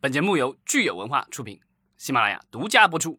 [0.00, 1.58] 本节目由聚友文化出品，
[1.96, 3.18] 喜马拉雅独家播出。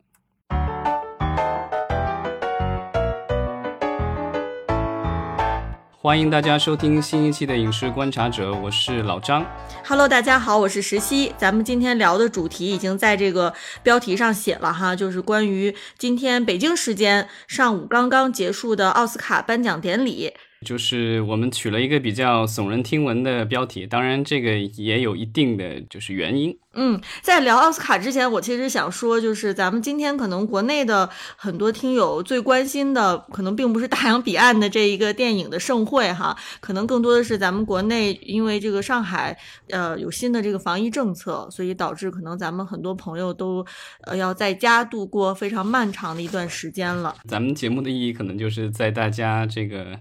[5.91, 9.45] 欢迎大家收听新一期的《影视观察者》，我是老张。
[9.85, 11.35] Hello，大家好，我是石溪。
[11.37, 13.53] 咱们今天聊的主题已经在这个
[13.83, 20.33] 标题上写了哈，就是关于今天北京时间上午刚刚结束的奥斯卡颁奖典礼。
[20.65, 26.55] 就是我们取了一个比较耸人听闻的标题，当然这个也有一定的就是原因。
[26.73, 39.37] 嗯，在聊奥斯卡之前，我其实想说，就是咱们今天可能国内的很多听友最关心的，可能并不是大洋彼岸的这一个电影的盛会哈，可能更多的是咱们国内因为这个上海
[39.69, 43.65] 呃有新的这个防疫政策，所以导致可能咱们很多朋友都
[44.01, 47.15] 呃要在家度过非常漫长的一段时间了。
[47.27, 49.97] 咱们节目的意义可能就是在大家这个。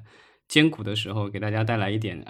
[0.48, 2.24] 艰苦的时候，给大家带来一点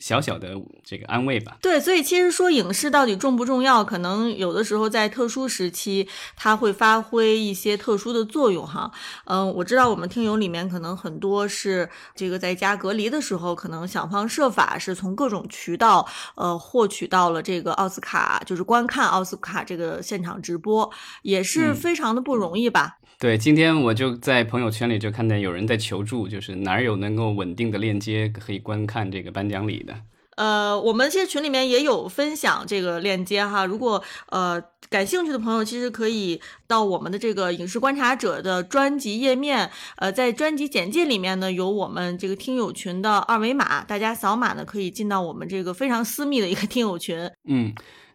[0.00, 1.58] 小小的这个安慰吧。
[1.62, 8.90] 对，所以其实说影视到底重不重要，可能有的时候在特殊时期，它会发挥一些特殊的作用哈。
[9.26, 16.04] 嗯，我知道我们听友里面可能很多是这个在家隔离的时候，可能想方设法是从各种渠道
[16.34, 20.90] 呃获取到了这个奥斯卡，就是观看奥斯卡这个现场直播，
[21.22, 22.98] 也是非常的不容易吧。
[23.22, 29.94] 对，今天我就在朋友圈里就看见有人在求助，就是哪儿有能够稳定的链接可以观看这个颁奖礼的。
[30.34, 47.30] 呃，我们其实群里面也有分享这个链接哈，如果呃感兴趣的朋友，其实可以到我们的这个影视观察者的专辑页面，呃，在专辑简介里面呢有我们这个听友群的二维码，大家扫码呢可以进到我们这个非常私密的一个听友群。
[47.44, 47.72] 嗯。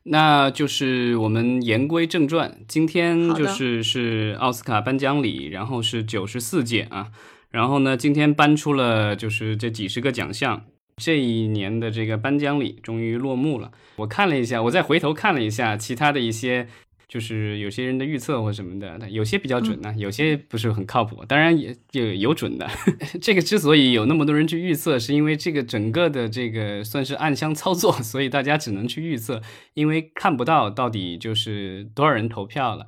[0.10, 7.08] 那就是我们言归正传，今天就是是奥斯卡颁奖礼，然后是九十四届啊，
[7.52, 10.64] 然后呢，今天颁出了就是这几十个奖项，
[10.96, 13.72] 这一年的这个颁奖礼终于落幕了。
[13.98, 16.68] 我看了一下，我再回头看了一下其他的一些。
[17.08, 21.24] 就是有些人的预测或什么的，有些比较准呢，有些不是很靠谱。
[21.26, 22.68] 当然也有有准的。
[23.22, 29.42] 这个之所以有那么多人去预测，是因为这个整个的这个算是暗箱操作， 所以大家只能去预测，
[29.74, 32.86] 因为看不到到底就是多少人投票了。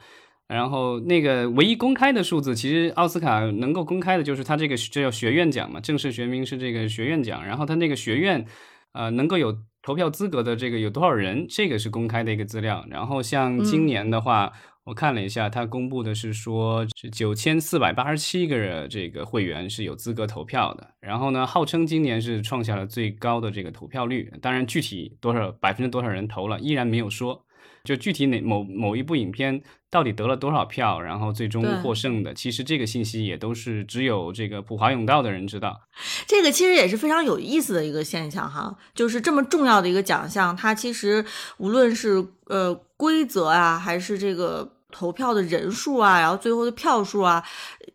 [0.50, 7.46] 然后那个唯一公开的数字，其实奥斯卡能够公开的就是他这个这叫学院奖嘛，正式学名是这个学院奖。
[7.46, 8.46] 然后他那个学院，
[8.92, 9.58] 呃，能够有。
[9.82, 11.46] 投票资格的这个有多少人？
[11.48, 12.86] 这个是公开的一个资料。
[12.90, 14.52] 然后像今年的话，
[14.84, 20.96] 我看了一下，他公布的是说是九千四百八十七个这个会员是有资格投票的。
[21.00, 24.32] 然后呢，号称今年是创下了最高的这个投票率。
[24.42, 27.46] 当然，具体多少百分之多少人投了，依然没有说。
[27.90, 35.76] 就具体哪某某一部影片到底得了多少票，然后最终获胜的，其实这个信息也都是只有这个普华永道的人知道。
[36.28, 41.26] 这个其实也是非常有意思的一个现象哈，就是这么重要的一个奖项，它其实
[41.58, 47.44] 无论是呃规则啊，还是这个投票的人数啊，然后最后的票数啊，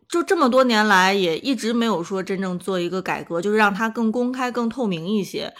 [0.09, 5.53] 就这么多年来也一直没有说真正做一个改革，就是让它更公开、更透明一些。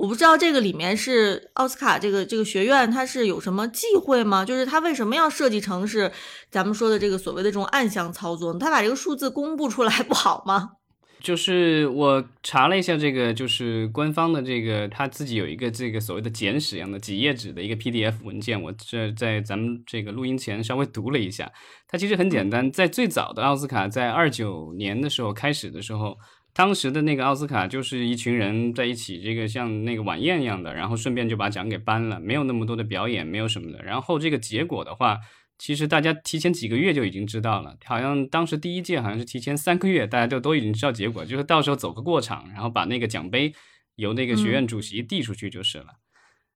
[0.00, 4.42] 我不知道这个里面是奥斯卡这个这个学院，它是有什么忌讳吗？
[4.42, 6.10] 就是它为什么要设计成是
[6.50, 8.58] 咱们说的这个所谓的这种暗箱操作呢？
[8.58, 10.70] 他把这个数字公布出来不好吗？
[11.22, 21.52] 就是我查了一下这个，就是官方的这个他自己有一个这个所谓的简史一样的几页纸的一个 PDF 文件，我这在咱们这个录音前稍微读了一下，
[21.86, 26.16] 它其实很简单，在最早的奥斯卡在二九年的时候开始的时候。
[26.52, 33.82] 当时的那个奥斯卡就是一群人在一起，这个像那个晚宴一样的，然后顺便就把奖给颁了，没有那么多的表演，没有什么的。
[33.82, 35.18] 然后这个结果的话，
[35.58, 43.52] 其实大家提前几个月就已经知道了，好像当时第一届好像是提前三个月，大家就都已经知道结果，就是到时候走个过场，然后把那个奖杯
[43.96, 45.86] 由那个学院主席递出去就是了。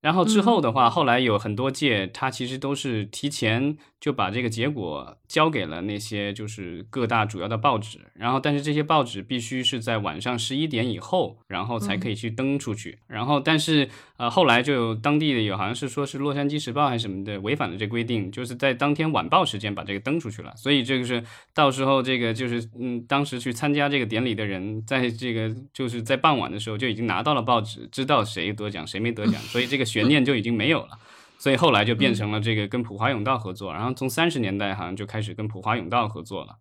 [0.00, 12.98] 然后之后的话，后来有很多届，他其实都是提前就把这个结果交给了那些就是各大主要的报纸，然后但是这些报纸必须是在晚上十一点以后，然后才可以去登出去。
[13.06, 13.88] 然后但是
[14.19, 20.53] 呃后来就有当地的有好像是说是洛杉矶时报还是什么的违反了这规定，就是在当天晚报时间把这个登出去了。
[20.54, 21.24] 所以这个是
[21.54, 29.84] 到时候这个就是嗯当时去参加这个典礼的人，在这个就是在傍晚的时候就已经拿到了报纸，知道谁得奖谁没得奖，所以这个。
[29.95, 30.98] 悬念就已经没有了，
[31.45, 36.57] 所以后来就变成了这个跟普华永道合作，然后从三十年代好像就开始跟普华永道合作了。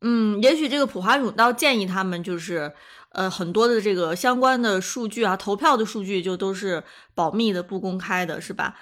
[0.00, 2.72] 嗯，也许这个普华永道建议他们就是，
[3.10, 6.82] 呃，很多的这个相关的数据啊，投票的数据就都是
[7.14, 8.74] 保密的、不公开的，是吧？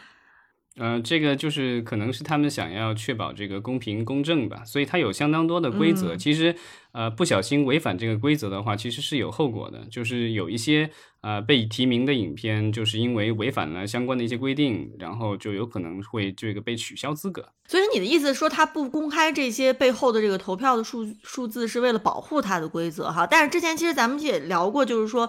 [0.77, 6.17] 嗯，这个就是可能是他们想要确保这个公平公正吧，所以它有相当多的规则。
[6.17, 6.55] 其实，
[6.93, 10.91] 呃不小心违反这个规则的话，其实是有后果的，就是有一些。
[11.23, 17.47] 呃，被提名的影片就是因为违反了相关的一些规定，然后就有可能会这个被取消资格。
[17.69, 23.27] 所以你的意思说，他不公开这些背后的这个投票的数数字，是为了保护他的规则哈？
[23.27, 25.29] 但是之前其实咱们也聊过，就是说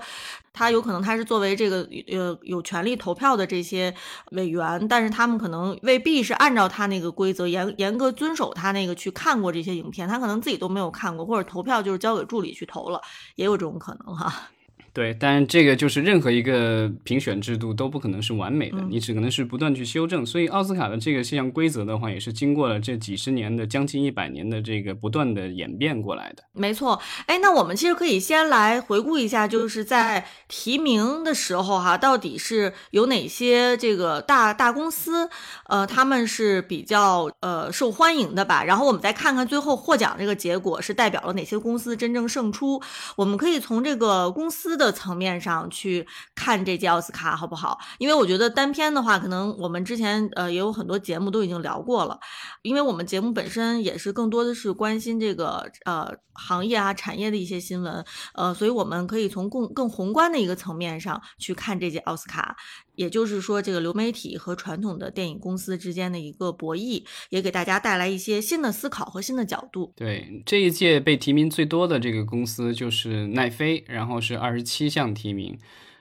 [0.53, 3.93] 他有可能他是作为这个呃有权利投票的这些
[4.31, 13.01] 委员，但是他们可能未必是按照他那个规则严严格遵守他那个去看过这些影片，他可能自己都没有看过，或者投票就是交给助理去投了，
[13.35, 14.49] 也有这种可能哈。
[14.93, 20.25] 对，但这个就是任何一个评选制度都不可能是完美的，你只可能是不断去修正。
[20.25, 26.43] 所以奥斯卡的这个项规则的话，也是经过了这几十年的将近一百年的这个不断的演变过来的。
[26.51, 35.29] 没错，哎，那我们其实可以先来回顾一下，就是在提名的时候哈，到底是有哪些这个大大公司，
[35.69, 38.65] 呃，他们是比较呃受欢迎的吧？
[38.65, 42.81] 然后我们再看看最后获奖这个结果是代表了哪些公司真正胜出。
[43.15, 44.80] 我们可以从这个公司。
[44.81, 46.05] 的层面上去
[46.35, 47.77] 看这届奥斯卡好不好？
[47.99, 52.19] 因为我觉得单片的话，可能我们之前呃也有很多节目都已经聊过了。
[52.63, 62.55] 因为我们节目本身也是更多的是关心这个呃行业啊产业的一些新闻，呃，所以我们可以从更更宏观的一个层面上去看这届奥斯卡。
[62.95, 69.93] 也就是说，这个流媒体和传统的电影公司之间的一个博弈，也给大家带来一些新的思考和新的角度。
[69.95, 75.57] 对，这一届被提名最多的这个公司就是奈飞，然后是二十七项提名。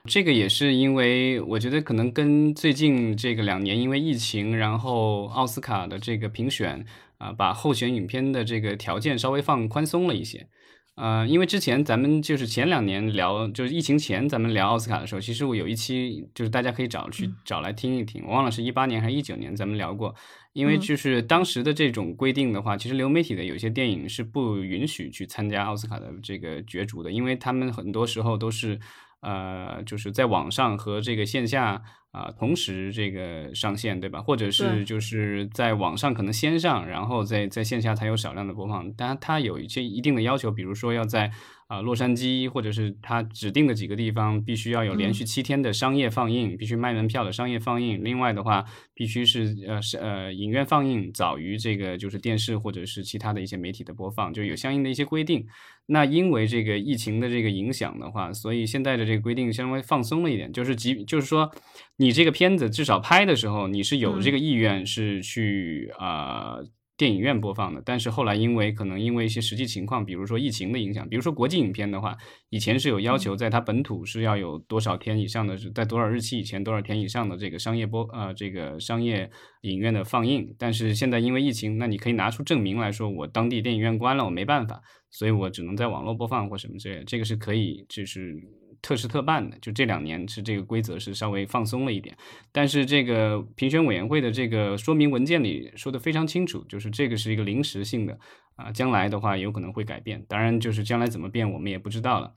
[0.07, 6.85] 这个也是因为我觉得可能跟最近这个两年因为疫情，然后奥斯卡的这个评选
[7.19, 10.49] 啊，把候选影片的这个条件稍微放宽松了一些。
[10.97, 20.15] 呃，因为之前咱们就是前两年聊，就是疫情前咱们聊奥斯卡的时候，其实我有一期就是大家可以找去找来听一听，我忘了是一八年还是一九年咱们聊过。
[20.53, 28.79] 因为就是当时的这种规定的话，其实流媒体的有些电影是不允许去参加奥斯卡的这个角逐的，因为他们很多时候都是
[29.23, 31.83] 呃，就是在网上和这个线下。
[32.13, 34.21] 啊，同时这个上线对吧？
[34.21, 38.93] 或者是就是在网上可能先上，然后在在线下才有少量的播放。
[38.95, 41.31] 当然，它有一些一定的要求，比如说要在
[41.71, 48.03] 啊洛杉矶或者是它指定的几个地方必须要有连续七天的商业放映，必须卖门票的商业放映。
[48.03, 55.47] 另外的话，必须是呃是呃影院放映早于这个就是电视或者是其他的一些媒体的播放，就有相应的一些规定。
[55.87, 61.51] 那因为这个疫情的这个影响的话，所以现在的这个规定稍微放松了一点，就是即就是说。
[61.97, 66.57] 你这个片子至少拍的时候，你是有这个意愿是去啊
[67.01, 67.81] 电影院播放的。
[67.83, 72.15] 但是后来因为可能因为一些实际情况，比如说疫情的影响，比如说国际影片的话，
[72.51, 79.31] 以前是有要求在它本土是要有多少天以上的，在多少日期以前多少天以上的这个商业播呃这个商业
[79.63, 80.55] 影院的放映。
[80.59, 87.05] 但是现在因为疫情，那你可以拿出证明来说，我当地电影院关了，我没办法，所以我只能在网络播放或什么之类的。
[87.05, 88.60] 这个是可以就是。
[88.83, 92.17] 特事特办的，就这两年是这个规则是稍微放松了一点，
[92.53, 98.19] 但是这个评选委员会的这个说明文件里说的非常清楚，就是这个是一个临时性的
[98.57, 102.35] 啊，将来的话有可能会改变，当然就是将来怎么变我们也不知道了。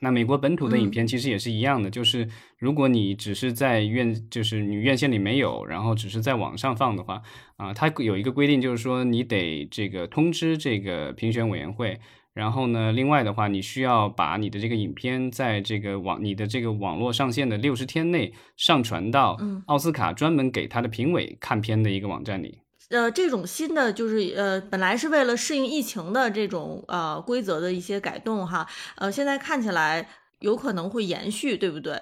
[0.00, 2.28] 那美国本土的影片其实也是一样的，就是
[2.58, 7.22] 如果你只是在院，就是你院线里没有，然后只是在网上放的话，
[7.56, 11.98] 啊，它有一个规定，就是说你得这个通知这个评选委员会。
[12.40, 12.90] 然后呢？
[12.90, 22.60] 另外的话，你需要把你的这个影片在这个网你的这个网络上线的六十天内上传到奥斯卡专门给他的评委看片的一个网站里。
[22.88, 32.00] 呃，这种新的就是呃，本来是为了适应疫情的这种呃规则的一些改动哈，呃，现在看起来有可能会延续，对不对？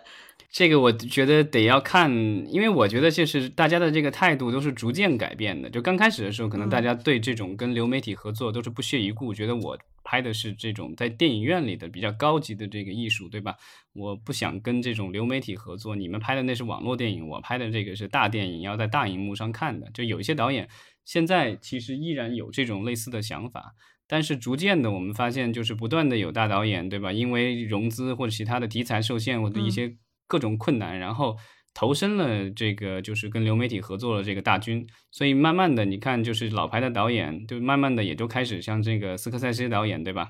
[0.50, 2.10] 这个我觉得得要看，
[2.48, 5.68] 因为我觉得就是大家的这个态度都是逐渐改变的。
[5.68, 13.54] 就刚开始的时候，可能大家对这种跟流媒体合作都是不屑一顾，觉得我拍的是这种在电影院里的比较高级的这个艺术，对吧？
[13.92, 19.90] 我不想跟这种流媒体合作，你们拍的那是网络电影，我拍的这个是大电影，要在大荧幕上看的。
[19.92, 20.66] 就有一些导演
[21.04, 23.74] 现在其实依然有这种类似的想法，
[24.06, 27.12] 但是逐渐的我们发现，就是不断的有大导演，对吧？
[27.12, 29.94] 因为融资或者其他的题材受限或者一些。
[30.30, 31.38] 各种困难，然后
[31.74, 40.28] 投身了这个就是跟流媒体合作的这个大军，所以慢慢的你看，就是老牌的导演，就慢慢的也就开始像这个斯科塞斯导演，对吧？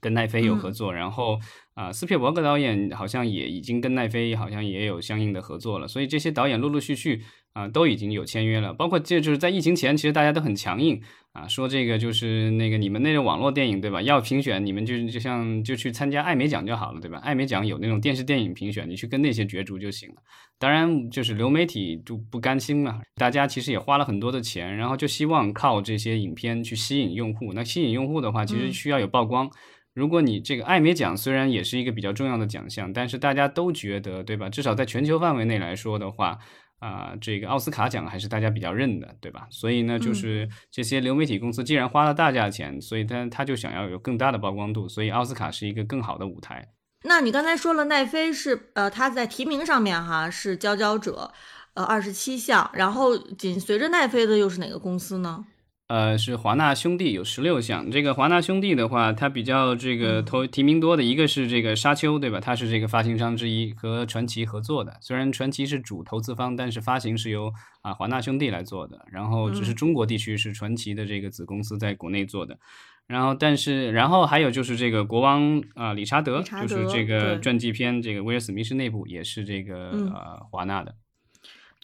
[0.00, 1.38] 跟奈飞有合作，然后
[1.74, 7.22] 啊，斯皮尔伯格导演好像也已经跟奈飞好像也有相应的合作了，所以这些导演陆陆续续
[7.56, 8.74] 啊都已经有签约了。
[8.74, 11.00] 包括这就是在疫情前，其实大家都很强硬
[11.32, 14.02] 啊，说这个就是那个你们那个网络电影对吧？
[14.02, 17.18] 要评选，你们就就像就去参加艾美奖就好了，对吧？
[17.18, 20.16] 艾美奖有那种电视电影评选，你去跟那些角逐就行了。
[20.58, 27.52] 当然，就是流媒体就不甘心嘛，大家其实也花了很多的钱，然后就希望靠这些影片去吸引用户。
[27.54, 29.50] 那吸引用户的话，其实需要有曝光。
[29.94, 34.48] 如果你这个艾美奖虽然也是一个比较重要的奖项，但是大家都觉得，对吧？
[34.48, 36.38] 至少在全球范围内来说的话，
[36.78, 39.46] 啊，这个奥斯卡奖还是大家比较认的，对吧？
[39.50, 46.68] 所以呢，就是这些流媒体公司既然花了大价钱，所以他他就想要有更大的曝光度，所以奥斯卡是一个更好的舞台。
[47.04, 51.32] 那你刚才说了，奈飞是呃，他在提名上面哈是佼佼者，
[51.74, 55.46] 呃，二十七项，然后紧随着奈飞的又是哪个公司呢？
[55.88, 57.88] 呃，是华纳兄弟有十六项。
[57.92, 62.40] 这个华纳兄弟的话，它比较这个投提名多的一个是这个沙丘，对吧？
[62.40, 64.96] 它是这个发行商之一，和传奇合作的。
[65.00, 67.52] 虽然传奇是主投资方，但是发行是由
[67.82, 69.06] 啊华纳兄弟来做的。
[69.12, 72.58] 然后只是中国地区是传奇的这个子公司在国内做的。
[73.06, 80.92] 然后但是然后还有就是这个国王啊理查德，就是这个传记片，这个威尔史密斯内部也是这个呃华纳的。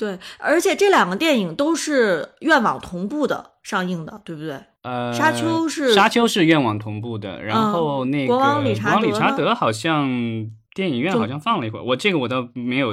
[0.02, 4.58] 对，而且这两个电影都是愿望同步的上映的，对不对？
[4.82, 10.08] 呃，沙丘是沙丘是愿望同步的，然后那个国王理查德好像
[10.74, 12.90] 电影院好像放了一会儿，我这个我倒没有。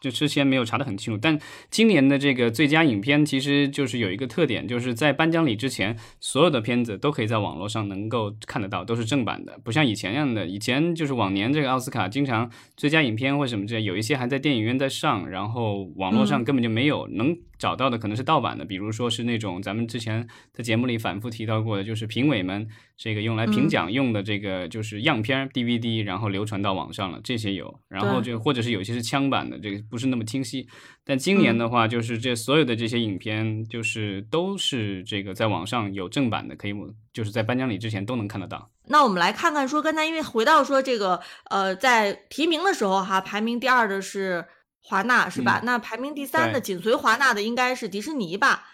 [0.00, 1.38] 就之前没有查得很清楚，但
[1.70, 10.46] 今年的这个最佳影片其实就是有一个特点，就是在颁奖礼之前，所有的片子都可以在网络上能够看得到，都是正版的，不像以前一样的。
[10.46, 17.36] 以前就是往年这个奥斯卡经常最佳影片或什么之类，有一些还在电影院在上，然后网络上根本就没有能。
[17.58, 30.68] 找到的可能是盗版的，比如说是那种咱们之前在节目里反复提到过的，就是评委们这个用来评奖用的这个就是样片 DVD，然后流传到网上了，这些有，然后就或者是有些是枪版的，这个不是那么清晰。
[31.04, 36.74] 但今年的话，就是这所有的这些影片，就是都是这个在网上有正版的，可以
[37.12, 38.68] 就是在颁奖礼之前都能看得到。
[38.88, 44.44] 那我们来看看，说刚才因为回到说这个呃，在提名的时候哈，排名第二的是。
[44.80, 45.60] 华纳是吧？
[45.64, 48.64] 那排名第三的紧随华纳的应该是迪士尼吧？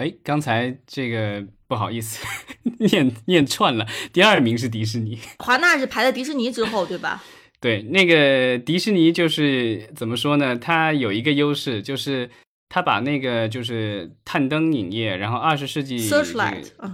[0.00, 2.26] 哎，刚才这个不好意思，
[2.90, 3.86] 念念串了。
[4.14, 7.22] 第二名是迪士尼，华纳是排在迪士尼之后，对吧？
[7.60, 10.56] 对，那个迪士尼就是怎么说呢？
[10.56, 12.30] 它有一个优势就是。
[12.72, 15.98] 它把那个就是探灯影业，然后二十世纪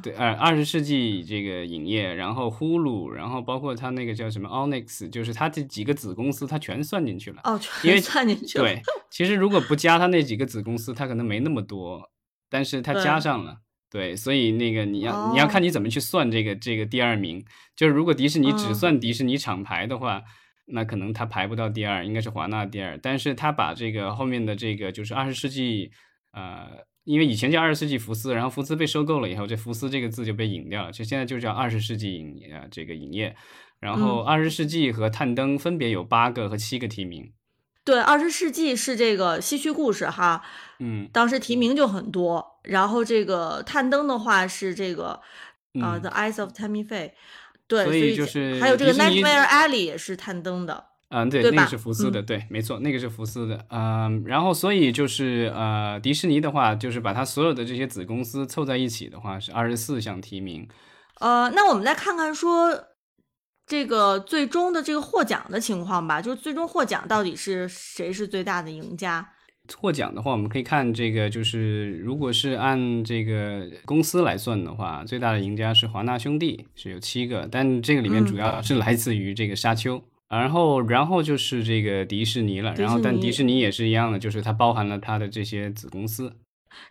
[0.02, 7.42] 对，呃，二十世纪这个影业，然后呼噜，然后包括它那个叫什么 Onyx，就是它这几个子公司，它全算进去了。
[7.44, 8.64] 哦，全算进去了。
[8.64, 12.02] 对，其实如果不加它那几个子公司，它可能没那么多，
[12.48, 13.58] 但是它加上了，
[13.90, 20.22] 对，所以那个你要你要看你怎么去算这个这个第二名，就是如果迪士尼只算迪士尼厂牌的话。
[20.68, 22.98] 那可能它排不到第二，应该是华纳第二。
[22.98, 25.92] 但是它把这个后面的这个就是二十世纪，
[26.32, 26.66] 呃，
[27.04, 33.36] 因为以前叫二十世纪福斯，然后福斯被收购了以后，这福斯这个字就被隐掉了，就现在就叫二十世纪影呃这个影业。
[33.78, 37.32] 然后二十世纪和探灯分别有八个和七个提名。
[37.86, 40.42] 对，二十世纪是这个西区故事哈，
[40.80, 42.44] 嗯，当时提名就很多。
[42.64, 45.20] 然后这个探灯的话是这个
[45.80, 47.12] 啊，The Eyes of Tammy Faye。
[47.68, 60.68] 对，所以就是还有这个 Nightmare Alley 也是探灯的，嗯，对，那个是福斯的，对，没错，那个是福斯的，嗯，然后所以就是呃，迪士尼的话，就是把它所有的这些子公司凑在一起的话，是二十四项提名。
[61.20, 62.72] 呃，那我们再看看说
[63.66, 69.32] 这个最终的这个获奖的情况吧，就是最终获奖到底是谁是最大的赢家？
[69.76, 86.32] 获奖的话，我们可以看这个，就是如果是按这个公司来算的话，最大的赢家是华纳兄弟，是有七个，但这个里面主要是来自于这个沙丘，然后然后就是这个迪士尼了，然后但迪士尼也是一样的，就是它包含了它的这些子公司，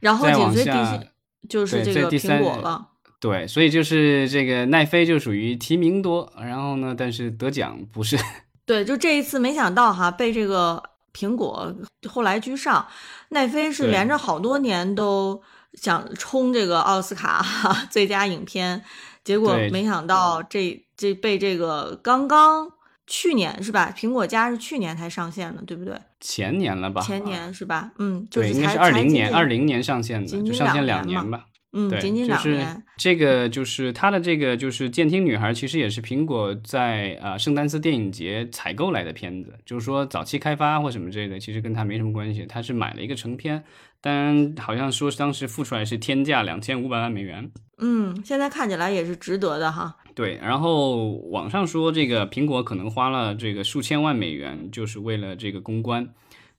[0.01, 1.07] 然后紧随迪士
[1.47, 8.17] 就是这个苹果了，对，所以就是这个奈飞就属于提名多，然后呢，但是得奖不是，
[8.65, 10.81] 对，就这一次没想到哈被这个。
[11.17, 11.73] 苹果
[12.09, 12.85] 后来居上，
[13.29, 15.41] 奈飞是连着好多年都
[15.75, 17.41] 想冲这个奥斯卡
[17.89, 18.83] 最佳影片，
[19.23, 22.69] 结果没想到这这被这个刚刚
[23.07, 23.93] 去年是吧？
[23.97, 25.97] 苹果家是去年才上线的，对不对？
[26.19, 27.01] 前年了吧？
[27.01, 27.93] 前年是吧？
[27.97, 31.45] 嗯，对，应该是二零年，二零年上线的，就上线两年吧。
[31.75, 32.83] 嗯，对，仅仅就是两年。
[32.97, 43.61] 这个就是它的这个就是监听女孩，其实也是苹果在呃圣丹斯电影节采购来的片子，就是说早期开发或什么之类的，其实跟它没什么关系，它是买了一个成片，
[43.99, 47.51] 当然好像说当时付出来是天价两千五百万美元。
[47.79, 49.97] 嗯，现在看起来也是值得的哈。
[50.13, 56.07] 对，然后网上说这个苹果可能花了这个数千万美元，就是为了这个公关。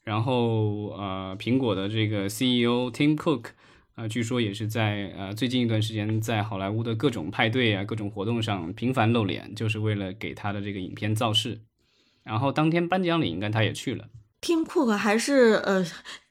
[0.05, 3.47] 然后呃，苹果的这个 CEO Tim Cook
[3.97, 11.59] 啊、据说也是在呃最近一段时间在好莱坞的各种派对啊、各种活动上频繁露脸，就是为了给他的这个影片造势。
[12.23, 14.05] 然后当天颁奖礼应该他也去了。
[14.43, 15.83] Tim Cook 还是呃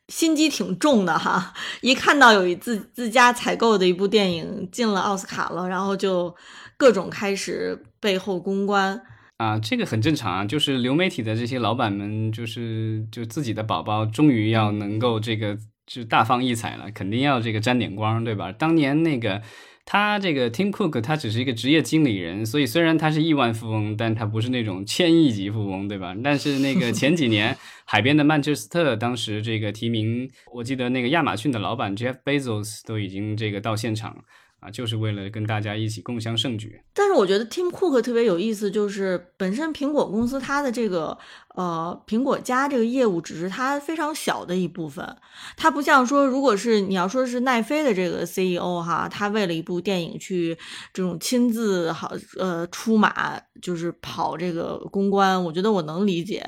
[0.10, 6.36] 心机挺重的哈，一看到有一自自家采购的一部电影进了奥斯卡了，然后就
[6.78, 9.02] 各种开始背后公关。
[9.38, 18.52] 啊，这个很正常啊，就是流媒体的这些老板们，就是就自己的宝宝终于要能够这个就大放异彩了，肯定要这个沾点光，对吧？
[18.52, 19.42] 当年那个
[19.86, 26.16] 他这个 Tim Cook，他只是一个职业经理人，所以虽然他是亿万富翁，但他不是那种千亿级富翁，对吧？
[26.24, 34.24] 但是那个前几年海边的曼彻斯特，当时这个提名，我记得那个亚马逊的老板 Jeff Bezos 都已经这个到现场
[34.66, 36.82] 啊，就是为了跟大家一起共襄盛举。
[36.94, 41.16] 但是我觉得 Tim Cook 特别有意思，就是本身苹果公司它的这个
[41.56, 45.16] 呃苹果家这个业务只是它非常小的一部分，
[45.56, 50.58] 它不像说如果是你要说是奈飞的这个 CEO 哈，他为了一部电影去
[50.92, 56.44] 这种亲自好呃出马，就是跑这个公关，我觉得我能理解。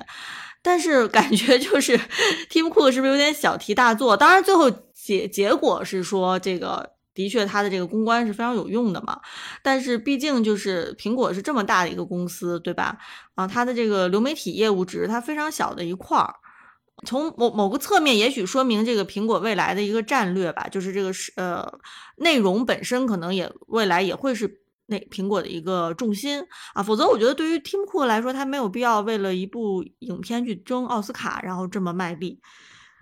[0.64, 1.96] 但是感觉就是
[2.50, 4.18] Tim Cook 是不是有点小题大做？
[4.18, 6.97] 当然最后结结果是说这个。
[7.18, 9.20] 的确，它的这个公关是非常有用的嘛，
[9.64, 12.96] 但是毕竟就是苹果是这么大的一个公司，对吧？
[13.34, 16.36] 啊，它的这个流媒体业务只是它非常小的一块儿。
[17.06, 21.68] 从某某个侧面，也许说明这个苹果未来的一个战略吧，就是这个是呃
[22.18, 26.44] 内容本身可能也未来也会是那苹果的一个重心
[26.74, 26.84] 啊。
[26.84, 32.40] 否则，我觉得对于 Tim 库来说，他没有必要为了一部影片去争奥斯卡，然后这么卖力。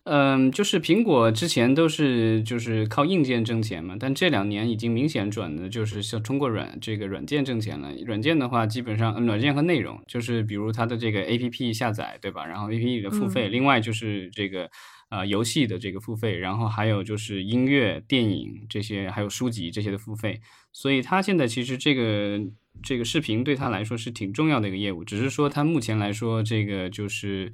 [0.05, 7.91] 嗯，就是苹果之前都是就是靠硬件挣钱嘛，但这两年已经明显转的就是像通过软这个软件挣钱了。
[8.05, 12.45] 软件的话，基本上、嗯软件和内容，就是比如它的这个 A P P 下载，对吧？
[12.45, 14.69] 然后 A P P 的付费，另外就是这个
[15.09, 20.39] 呃游戏的这个付费，然后还有就是音乐、电影这些，还有书籍这些的付费。
[20.71, 22.39] 所以它现在其实这个
[22.83, 27.51] 这个视频对它来说是挺重要的一个业务，只是说它目前来说这个就是。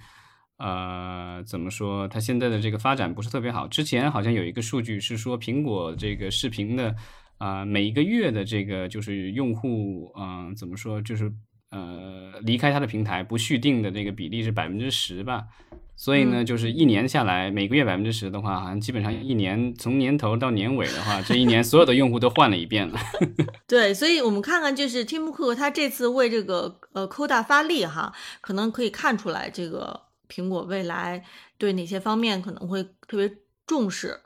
[0.61, 2.07] 呃，怎么说？
[2.07, 3.67] 它现在的这个发展不是特别好。
[3.67, 6.95] 之前好像有一个数据是说，苹果这个视频的
[7.39, 11.01] 啊、每一个月的这个就是用户，嗯、怎么说？
[11.01, 11.33] 就是
[11.71, 15.45] 呃离开它的平台不续订的这个比例是百分之十吧。
[15.95, 22.99] 所以呢，就是一年下来，每个月百分之十的话，好像基本上一年从年头到年尾的话，这一年所有的用户都换了一遍了。
[23.67, 31.23] 对，所以我们看看，就是 Tim Cook 他这次为这个呃 Coda 发力哈，可能可以看出来这个苹果未来
[31.57, 33.31] 对哪些方面可能会特别
[33.67, 34.21] 重视。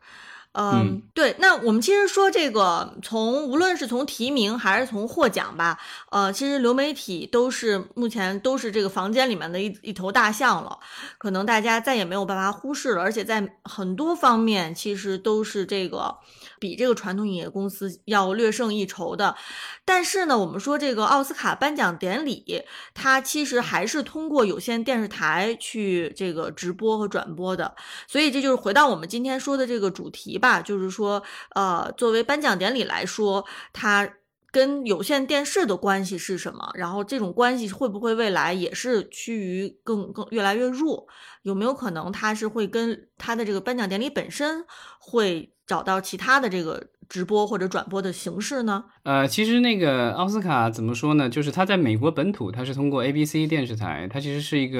[0.57, 5.77] 嗯嗯，对，那我们其实说这个，从无论是从提名还是从获奖吧，
[6.11, 10.79] 呃，其实流媒体都是目前都是这个房间里面的一一头大象了，
[11.17, 16.15] 可能大家再也没有办法忽视了，而且在很多方面其实都是这个
[16.59, 19.35] 比这个传统影业公司要略胜一筹的。
[19.83, 22.63] 但是呢，我们说这个奥斯卡颁奖典礼，
[22.93, 27.75] 它其实还是通过有线电视台去这个直播和转播的，
[28.07, 31.21] 所以这就是回到我们今天说的这个主题吧，就是说，
[31.53, 34.09] 呃，作为颁奖典礼来说，它
[34.55, 36.71] 跟有线电视的关系是什么？
[36.75, 41.05] 然后这种关系会不会未来也是趋于更更越来越弱？
[41.41, 44.63] 有没有可能它是会跟它的这个颁奖典礼本身
[44.97, 48.85] 会找到其他的这个直播或者转播的形式呢？
[49.03, 51.27] 呃，其实那个奥斯卡怎么说呢？
[51.29, 54.79] 就是它在美国本土，它是通过 ABC 电视台，它其实是一个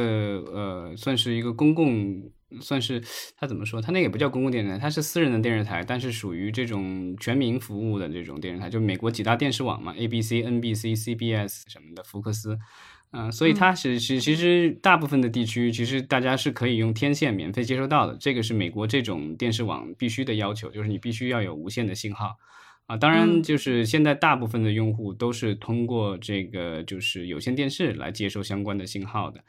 [0.54, 2.24] 呃，算是一个公共，
[2.62, 3.02] 算是
[3.38, 3.82] 它怎么说？
[3.82, 12.58] 它那个也不叫公共电视台，它是私人的电视台，但是属于这种全民服务的这种电视台，就美国几大电视网嘛，ABC、NBC、CBS 什么的，福克斯。
[13.12, 22.36] 嗯、所以它是是其实大部分的地区，其实大家是可以用天线免费接收到的，这个是美国这种电视网必须的要求，就是你必须要有无线的信号。
[22.88, 29.42] 啊，当然，嗯就是现在大部分的用户都是通过这个就是有线电视来接收相关的信号的，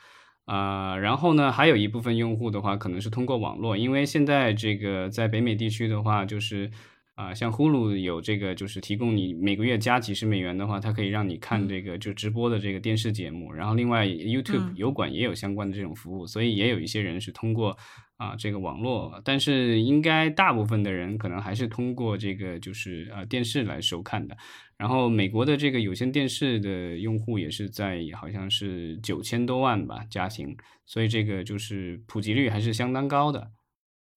[0.46, 6.70] 啊、然后呢，还有一部分用户的话，可能是通过网络，因为现在这个在北美地区的话，就是
[7.16, 13.52] 啊，像 Hulu 有这个，就是提供你每个月加几十美元的话，它可以让你看嗯这个就直播的这个电视节目。
[13.52, 17.76] 然后另外 YouTube 嗯油管也有相关的这种服务，所以也有一些人是通过
[18.16, 24.36] 啊这个网络，但是应该大部分的人可能还是通过这个就是呃电视来收看的。
[24.78, 33.50] 然后美国的这个有线电视的用户也是在好像是九千多万吧家庭，所以这个就是普及率还是相当高的。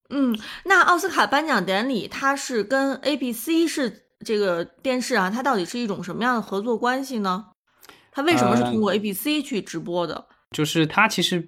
[0.09, 7.45] 嗯，那奥斯卡颁奖典礼它是跟 ABC 是这个电视啊，它到底是一种什么样的合作关系呢？
[8.11, 10.27] 它为什么是通过 ABC 去直播的？
[10.51, 11.47] 就是它其实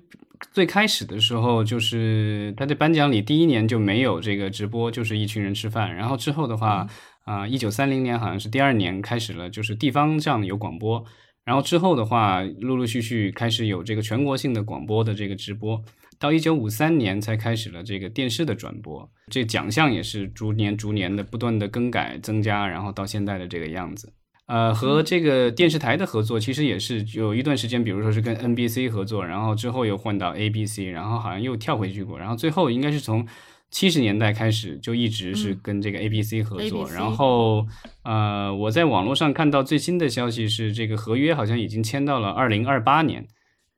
[0.51, 5.93] 最开始的时候，就是它的颁奖礼第一年就没有这个直播，就是一群人吃饭。
[5.95, 6.87] 然后之后的话，
[7.31, 11.01] 啊、一九三零年好像是第二年开始了，就是地方上有广播。
[11.45, 15.81] 然后之后的话，陆陆续续开始有这个全国性的广播的这个直播。
[16.19, 24.11] 到一九五三年才开始了这个电视的转播，这奖项也是逐年逐年的不断的更改增加，然后到现在的这个样子。
[24.47, 33.25] 呃，和这个电视台的合作其实也是有一段时间，比如说是跟 NBC 合作，然后之后又换到 ABC，然后好像又跳回去过，然后最后应该是从
[33.71, 37.65] 七十年代开始就一直是跟这个 ABC 合作然后
[38.03, 43.25] 呃，我在网络上看到最新的消息是，这个合约好像已经签到了二零二八年。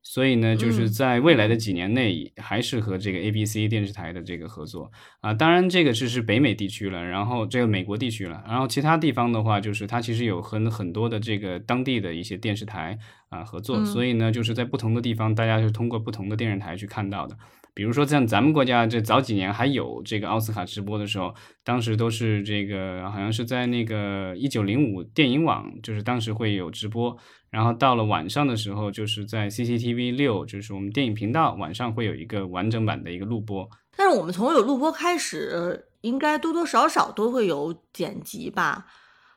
[0.06, 5.34] 所以呢，就是嗯在未来的几年内，还是和这个 ABC 电视台的这个合作啊。
[5.34, 17.38] 当然，这个只是北美地区了，然后这个美国地区了，然后其他地方的话，就是它其实有很很多的这个当地的一些电视台啊合作，嗯所以呢，就是在不同的地方，大家是通过不同的电视台去看到的。
[17.76, 21.34] 比如说，像咱们国家这早几年还有这个奥斯卡直播的时候，
[21.64, 27.18] 当时都是这个好像是在那个一九零五电影网，就是当时会有直播。
[27.50, 33.70] 然后到了晚上的时候，就是在 CCTV 六，就是我们电影频道晚上会有一个完整版的一个录播。
[33.96, 38.86] 但是我们从有录播开始，应该多多少少都会有剪辑吧？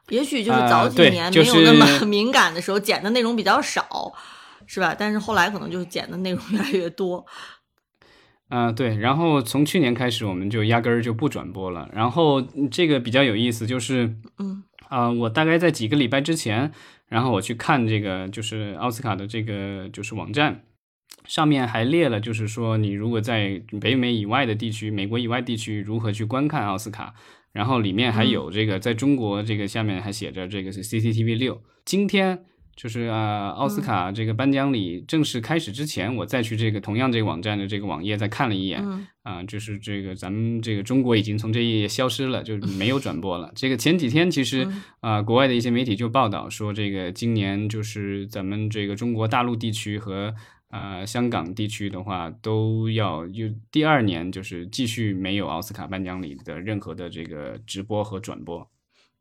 [0.09, 4.13] 也许就是呃早几年没有那么 敏感的时候，剪的内容比较少，
[4.67, 4.95] 是吧？
[4.99, 7.27] 但是后来可能就是剪的内容越来越多。
[8.49, 11.91] 啊、对，然后从去年开始，我们就压根儿就不转播了。
[11.93, 16.71] 然后嗯这个比较有意思，就是，嗯，啊、我大概在几个礼拜之前，
[17.09, 20.63] 然后我去看这个，就是奥斯卡的这个就是网站，
[21.25, 27.15] 上面还列了，就是说你如果在北美以外的地区，美国以外地区如何去观看奥斯卡，
[27.53, 32.45] 然后里面还有这个在中国这个下面还写着这个是 CCTV 六，今天。
[32.77, 43.51] 就是啊，奥斯卡这个颁奖礼正式开始之前，我再去这个同样这个网站的这个网页再看了一眼，嗯啊，就是这个咱们这个中国已经从这一页消失了，就 没有转播了。
[43.57, 50.35] 这个前几天其实嗯啊、国外的一些媒体就报道说，这个今年就是咱们这个中国大陆地区和
[50.69, 58.69] 呃香港地区的话，都要就第二年就是继续没有奥斯卡颁奖礼的任何的这个直播和转播。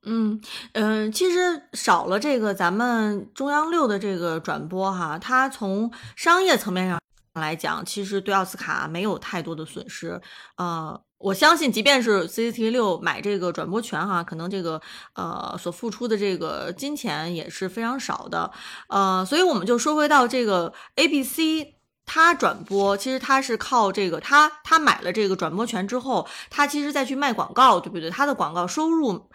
[0.05, 0.39] 嗯
[0.73, 6.99] 嗯、其实少了这个咱们中央六的这个转播哈，它从商业层面上
[7.33, 10.21] 来讲，其实对奥斯卡没有太多的损失。
[10.57, 14.81] 呃，我相信，即便是 CCTV 六买这个转播权哈，可能这个
[15.15, 18.51] 呃所付出的这个金钱也是非常少的。
[18.89, 21.73] 呃，所以我们就说回到这个 ABC。
[22.07, 28.11] 它转播其实它是靠这个，他他买了这个转播权之后，他其实再去卖广告，对不对？
[28.11, 29.27] 他的广告收入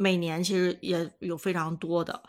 [0.00, 2.22] 每年其实也有非常多的。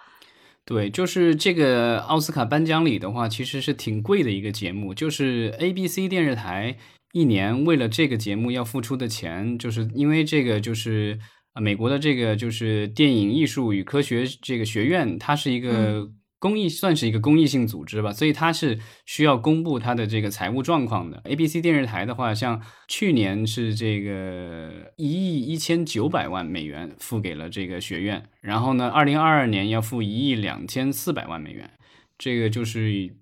[0.66, 4.94] 对，就是这个奥斯卡颁奖礼的话，其实是挺贵的一个节目。
[4.94, 6.78] 就是 ABC 电视台
[7.14, 11.18] 一年为了这个节目要付出的钱，就是因为这个就是
[11.54, 16.08] 啊美国的这个就是电影艺术与科学这个学院，它是一个
[16.42, 21.22] 公益，算是一个公益性组织吧，所以它是需要公布它的这个财务状况的。
[21.26, 31.70] ABC 电视台的话，像去年是这个一亿一千九百万美元付给了这个学院，然后呢，二零二二年要付一亿两千四百万美元，
[32.18, 33.14] 这个就是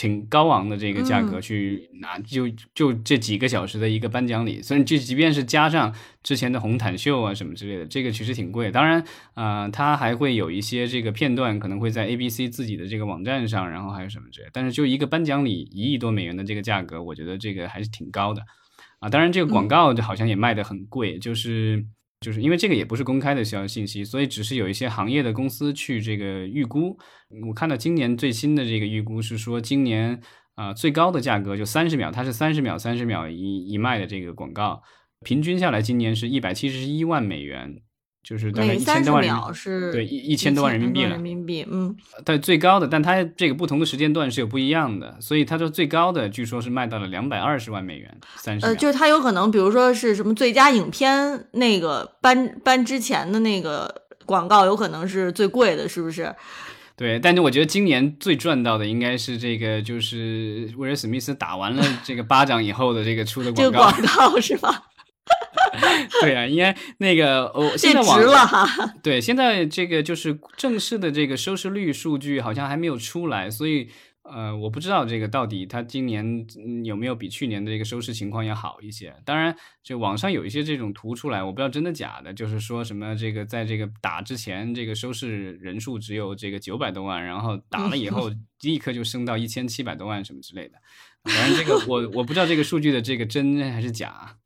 [0.00, 8.70] 挺高昂的这个价格嗯去拿，就就这几个小时的一个颁奖礼，所以就即便是加上之前的红毯秀啊什么之类的，这个其实挺贵。
[8.70, 14.48] 当然，啊、它还会有一些这个片段可能会在 ABC 自己的这个网站上，然后还有什么之类。
[14.54, 18.40] 但是就一个颁奖礼一亿多美元的这个价格，我觉得这个还是挺高的
[19.00, 19.10] 啊。
[19.10, 21.84] 当然，这个广告好像也卖得很贵，就是。
[22.20, 26.98] 就是因为这个也不是公开的消信息，所以只是有一些行业的公司去这个预估。
[27.48, 30.20] 我看到今年最新的这个预估是说，今年
[30.54, 34.82] 啊、最高的价格就三十秒，它是三十秒三十秒一一卖的这个广告，
[35.24, 37.80] 平均下来今年是一百七十一万美元。
[38.22, 41.20] 就是大概一千多万人民秒是对一一千多万人民币了人。
[41.20, 56.34] 民币，嗯，对最高的，但它这个不同的时间段是有不一样的，所以它说最高的据说是卖到了两百二十万美元，三十呃，就是它有可能，比如说是什么最佳影片那个颁颁之前的那个广告，有可能是最贵的，是不是？
[56.96, 63.90] 对，但是我觉得今年最赚到的应该是这个，就是威尔史密斯打完了这个巴掌以后的这个出的广告。
[63.90, 64.82] 这个广告是吧？
[66.22, 68.66] 对啊，因为那个哦，现在网值了哈。
[69.02, 73.88] 对，现在这个就是正式的这个收视率数据好像还没有出来，所以
[74.22, 79.14] 呃，我不知道这个到底它今年嗯有没有比去年的这个收视情况要好一些。
[79.24, 88.30] 当然，就网上有一些这种图出来，我不知道真的假的，就是说什么这个在这个打之前这个收视人数只有这个九百多万，然后打了以后
[88.62, 90.74] 立刻就升到一千七百多万什么之类的。
[91.24, 94.36] 反正这个我我不知道这个数据的这个真还是假。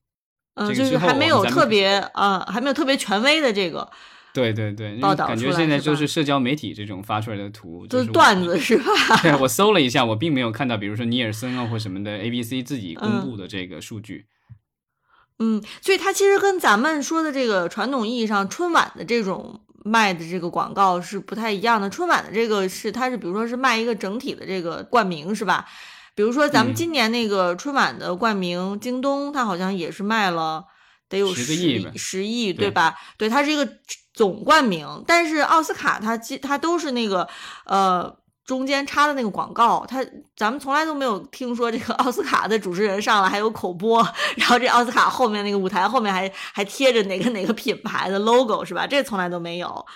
[0.54, 3.90] 嗯，就是还没有特别啊、还没有特别权威的这个，
[4.32, 8.84] 对对对，感觉现在就是社交媒体这种发出来的图，就是段子是吧？
[9.22, 14.26] 对，我搜了一下，我并没有看到，比如说尼尔森啊或什么的 ABC 自己公嗯布的这个数据。
[15.40, 21.90] 嗯，所以它其实跟咱们说的这个传统意义上春晚的这种卖的这个广告是不太一样的。
[21.90, 25.66] 春晚的这个是它是比如说是卖一个整体的这个冠名是吧？
[26.14, 30.64] 比如说咱们嗯今年那个春晚的冠名，京东它好像也是卖了
[31.08, 32.94] 得有10十个亿吧十亿对对吧？
[33.16, 33.68] 对，它是一个
[34.12, 37.28] 总冠名，但是奥斯卡它它都是那个
[37.66, 38.16] 呃。
[38.46, 40.04] 中间插的那个广告，它
[40.36, 48.86] 咱们从来都没有听说这个 奥斯卡的主持人上来还有口播，然后这奥斯卡后面那个舞台后面还还贴着哪个哪个品牌的 logo 是吧？
[48.86, 49.86] 这从来都没有。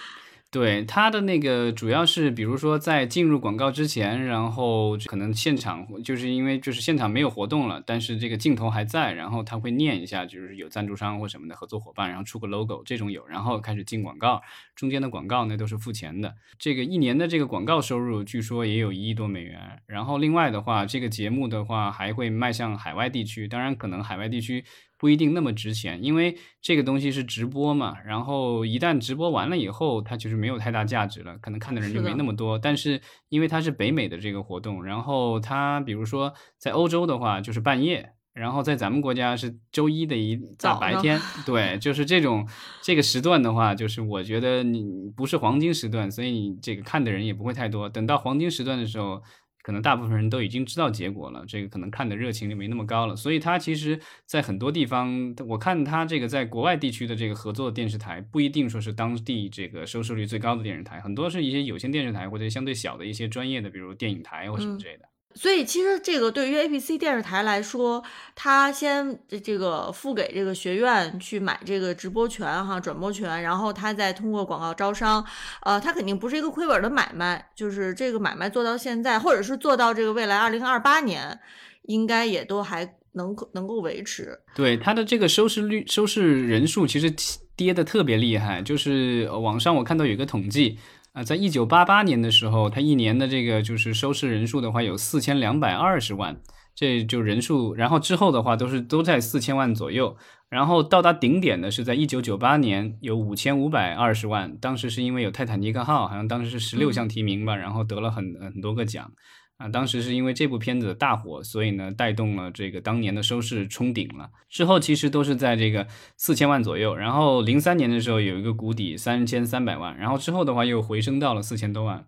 [0.50, 14.40] 对它的那个主要是，比如说在进入广告之前，然后可能现场就是因为就是现场没有活动了，但是这个镜头还在，然后他会念一下，就是有赞助商或什么的合作伙伴，然后出个 logo 这种有，然后开始进广告，
[14.74, 16.34] 中间的广告呢都是付钱的。
[16.58, 19.82] 这个一年的这个广告收入据说也有一亿多美元。
[19.86, 24.64] 然后另外的话，这个节目的话还会迈向海外地区，当然可能海外地区。
[24.98, 32.58] 不一定那么值钱，因为这个东西是直播嘛，然后一旦直播完了以后，它其实没有太大价值了，可能看的人就没那么多。
[32.58, 42.48] 但是因为它是北美的这个活动，然后它比如说在欧洲的话就是半夜，然后在咱们国家是周一的一大白天，对，就是这种
[42.82, 44.84] 这个时段的话，就是我觉得你
[45.16, 47.88] 不是黄金时段，所以你这个看的人也不会太多。
[47.88, 49.22] 等到黄金时段的时候。
[49.68, 65.07] 可能大部分人都已经知道结果了，这个可能看的热情就没那么高了，所以它其实，在很多地方，我看它这个在国外地区的这个合作电视台，不一定说是当地这个收视率最高的电视台，很多是一些有线电视台或者相对小的一些专业的，比如电影台或什么之类的。
[65.34, 68.02] 所以其实这个对于 ABC 电视台来说，
[68.34, 75.24] 他先这个付给这个学院去买这个直播权哈转播权，然后他再通过广告招商，
[75.62, 81.38] 呃，他肯定不是一个亏本的买卖，就是这个买卖做到现在，或者是做到这个未来二零二八年，
[81.82, 84.36] 应该也都还能能够维持。
[84.56, 87.14] 对他的这个收视率、收视人数其实
[87.54, 90.78] 跌的特别厉害，就是网上我看到有一个统计。
[91.18, 96.40] 啊，在一九八八年的时候，它一年的这个就是收视人数的话有四千两百二十万，
[96.76, 97.74] 这就人数。
[97.74, 100.16] 然后之后的话都是都在四千万左右，
[100.48, 109.10] 然后到达顶点的是在一九九八年有五千五百二十万，当时是因为有泰坦尼克号，好像当时是十六项提名吧，然后得了很很多个奖。
[109.58, 114.30] 啊，当时是因为这部片子的大火，所以呢带动了这个当年的收视冲顶了。
[114.48, 122.06] 之后其实都是在这个四千万左右，然后零三年的时候有一个谷底三千三百万，然后之后的话又回升到了四千多万，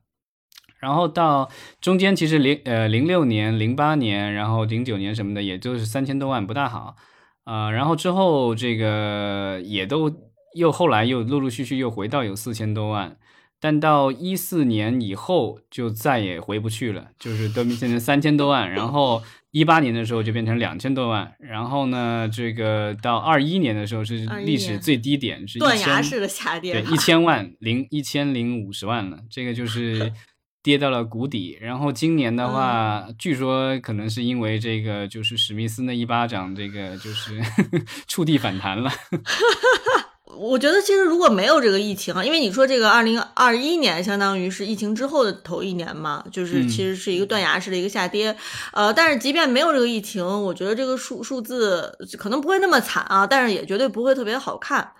[0.78, 6.94] 然后到中间其实零呃零六年、零八年，然后零九年什么的，也就是三千多万，不大好
[7.42, 10.08] 啊、然后之后这个也都
[10.54, 13.16] 又后来又陆陆续续又回到有四千多万。
[13.60, 30.10] 但到一四年以后就再也回不去了，就是都变成三千多万，然后一八年的时候就变成两千多万，然后呢，这个到二一年的时候是历史最低点，是断崖式的下跌吧，对一千万零一千零五十万了，这个就是
[30.62, 31.58] 跌到了谷底。
[31.60, 37.40] 然后今年的话，据说可能是因为这个就是史密斯那一巴掌，这个就是
[38.08, 38.90] 触地反弹了。
[40.36, 48.34] 我觉得其实如果没有这个疫情啊，因为你说这个二零二一年相当于是疫情之后的头一年嘛，就是嗯其实是一个断崖式的一个下跌，
[48.72, 54.92] 呃，但是即便没有这个疫情，我觉得这个数数字可能不会那么惨啊，但是也绝对不会特别好看。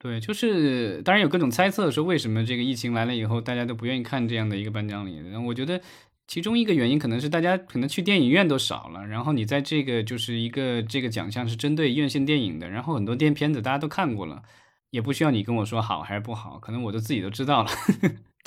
[0.00, 5.20] 对，就是当然有各种猜测说为什么这个疫情来了以后，大家都不愿意看这样的一个颁奖礼。
[5.30, 5.80] 然后我觉得
[6.28, 14.42] 其中一个原因可能是大家可能去电影院都少了，然后你在这个就是一个这个奖项是针对院线电影的，然后很多电片子大家都看过了，
[14.90, 17.70] 也不需要你跟我说好还是不好，可能我都自己都知道了。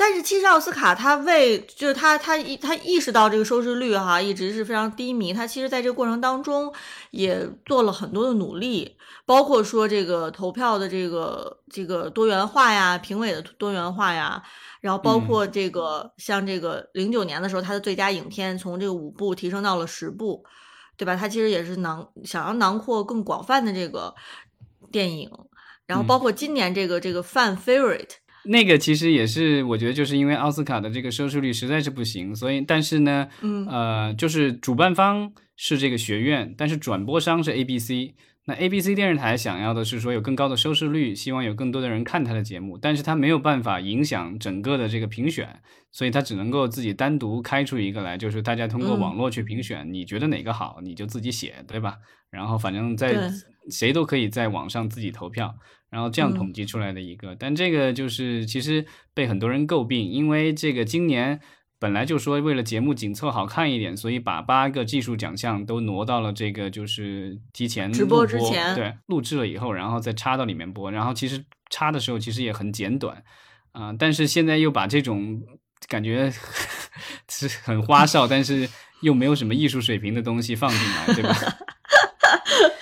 [0.03, 6.73] 但是其实奥斯卡他为就是他他意他意识到这个收视率哈一直是非常低迷，他其实在这个过程当中
[7.11, 14.41] 也做了很多的努力，包括说这个投票的这个这个多元化呀，评委的多元化呀，
[14.79, 20.43] 然后包括这个像这个零九年的时候，他的最佳影片从这个五部提升到了十部，
[20.97, 21.15] 对吧？
[21.15, 24.15] 他其实也是囊想要囊括更广泛的这个
[24.91, 25.29] 电影，
[25.85, 28.15] 然后包括今年这个这个 fan favorite。
[28.45, 38.13] 那个其实也是，我觉得就是因为奥斯卡的这个收视率实在是不行，所以但是呢，嗯呃，就是主办方是这个学院，但是转播商是 ABC。
[38.45, 51.97] 那 ABC 电视台想要的是说有更高的收视率，希望有更多的人看他的节目，但是他没有办法影响整个的这个评选，所以他只能够自己单独开出一个来，就是大家通过网络去评选，你觉得哪个好，你就自己写，对吧？
[52.31, 53.29] 然后反正在
[53.69, 55.53] 谁都可以在网上自己投票。
[55.91, 61.39] 然后这样统计出来的一个，但这个就是其实被很多人诟病，因为这个今年
[61.77, 70.89] 本来就说为了节目紧凑好看一点，所以把八个技术奖项都挪到了这个就是提前直播之前，对，录制了以后，然后再插到里面播。
[70.89, 73.21] 然后其实插的时候其实也很简短
[73.73, 75.43] 啊，但是现在又把这种
[75.89, 76.31] 感觉
[77.27, 78.69] 是很花哨，但是
[79.01, 81.35] 又没有什么艺术水平的东西放进来，对吧？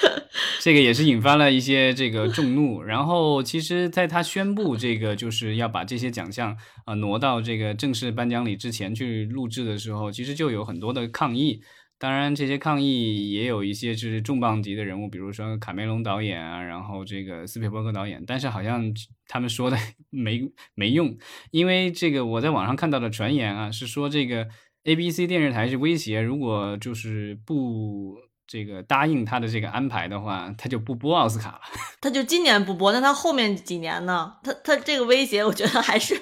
[0.62, 11.62] 这个也是引发了一些这个众怒，然后其实在他宣布这个就是要把这些奖项啊挪到这个正式颁奖礼之前去录制的时候，其实就有很多的抗议。
[11.98, 18.94] 当然，这些抗议也有一些就是重磅级的人物，比如说卡梅隆导演啊，然后这个斯皮伯格导演，但是好像
[19.28, 19.78] 他们说的
[20.12, 20.42] 没
[20.76, 21.18] 没用，
[21.52, 24.48] 因为这个我在网上看到的传言啊，是说这个
[24.84, 28.18] ABC 电视台是威胁，如果就是不。
[28.52, 31.62] 这个答应他的这个安排的话，他就不播奥斯卡了。
[32.02, 34.34] 他就今年不播，那他后面几年呢？
[34.44, 36.20] 他他这个威胁，我觉得还是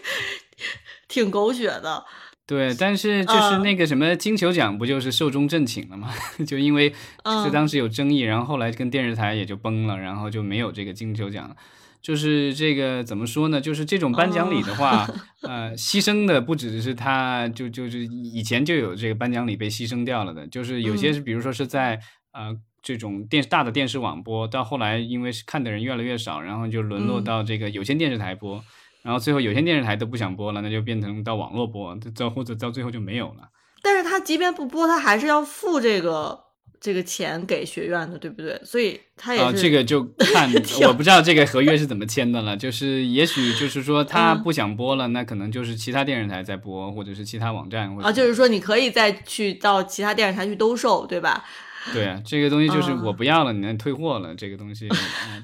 [1.07, 2.03] 挺狗血的。
[2.45, 6.13] 对，但是就是那个什么金球奖，不就是寿终正寝了吗？
[6.45, 11.55] 就因为是当时有争议，然后后来跟电视台也就崩了，然后就没有这个金球奖了。
[12.01, 13.59] 就是这个怎么说呢？
[13.59, 15.05] 就是这种颁奖礼的话，
[15.41, 21.99] 呃，牺牲的不只是他，就就是以前就有这个颁奖礼被牺牲掉了的，就是有些是，比如说是在。
[22.37, 28.63] 呃，这种电大的电视网播，到后来因为是看的人越来越少，然后就沦落到这个有线电视台播，
[29.01, 33.49] 然后最后有线电视台都不想播了，那就变成到网络播，到或者到最后就没有了。
[33.81, 36.39] 但是他即便不播，他还是要付这个
[36.79, 38.61] 这个钱给学院的，对不对？
[38.63, 40.47] 所以他也是这个就 看
[40.87, 51.43] 我不知道这个合约是怎么签的了，就是也许就是说他不想播了，那可能就是其他电视台在播，或者是其他网站啊，就是说你可以再去到其他电视台去兜售，对吧？
[51.93, 54.35] 对啊，这个东西就是我不要了，你能退货了。
[54.35, 54.87] 这个东西，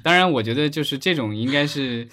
[0.04, 2.08] 当然我觉得就是这种应该是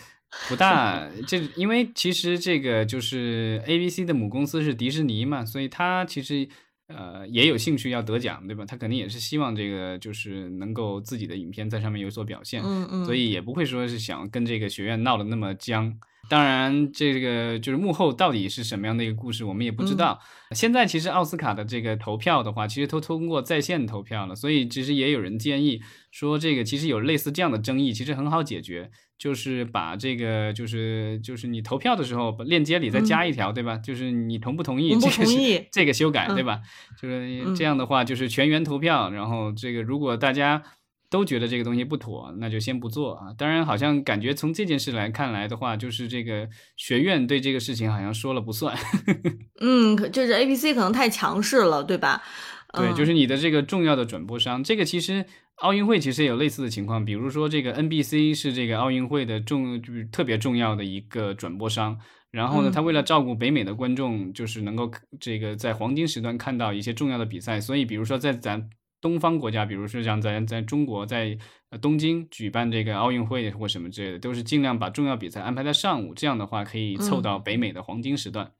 [0.49, 6.49] 不大这，因为其实这个就是 A B C 的母公司是迪士尼嘛，所以他其实
[6.89, 8.65] 呃也有兴趣要得奖，对吧？
[8.65, 15.99] 他肯定也是希望这个就是能够自己的影片在上面有所表现，嗯嗯，所以也不会说是想跟这个学院闹得那么僵。
[16.31, 20.17] 当然，这个就是幕后到底是什么样的一个故事，我们也不知道。
[20.53, 25.81] 现在其实奥斯卡的这个投票的话，其实都通过在线投票了，所以其实也有人建议
[26.13, 33.77] 说，这个其实有类似这样的争议，其实很好解决，就是把这个就是就是你投票的时候，把链接里再加一条，对吧？
[33.79, 36.61] 就是你同不同意这个是这个修改，对吧？
[37.03, 40.63] 就是这样的话，就是全员投票，然后这个如果大家。
[41.11, 43.35] 都觉得这个东西不妥，那就先不做啊。
[43.37, 48.77] 当然，好像感觉从这件事来看来的话，就是这个学院对这个事情好像说了不算。
[49.61, 52.23] 嗯，就是 A B C 可能太强势了，对吧？
[52.73, 54.63] 对，就是你的这个重要的转播商。
[54.63, 61.99] 这个其实奥运会其实也有类似的情况，比如说这个 N B C 是这个奥运会的重，就是特别重要的一个转播商。
[62.31, 68.71] 然后呢，他为了照顾北美的观众，就是能够这个在黄金时段看到一些重要的比赛，所以比如说在咱。
[69.01, 71.39] 东方国家，比如说像在在中国，在
[71.81, 78.53] 东京举办这个奥运会或什么之类的，都是尽量把重要比赛安排在上午，这样的话可以凑到北美的黄金时段。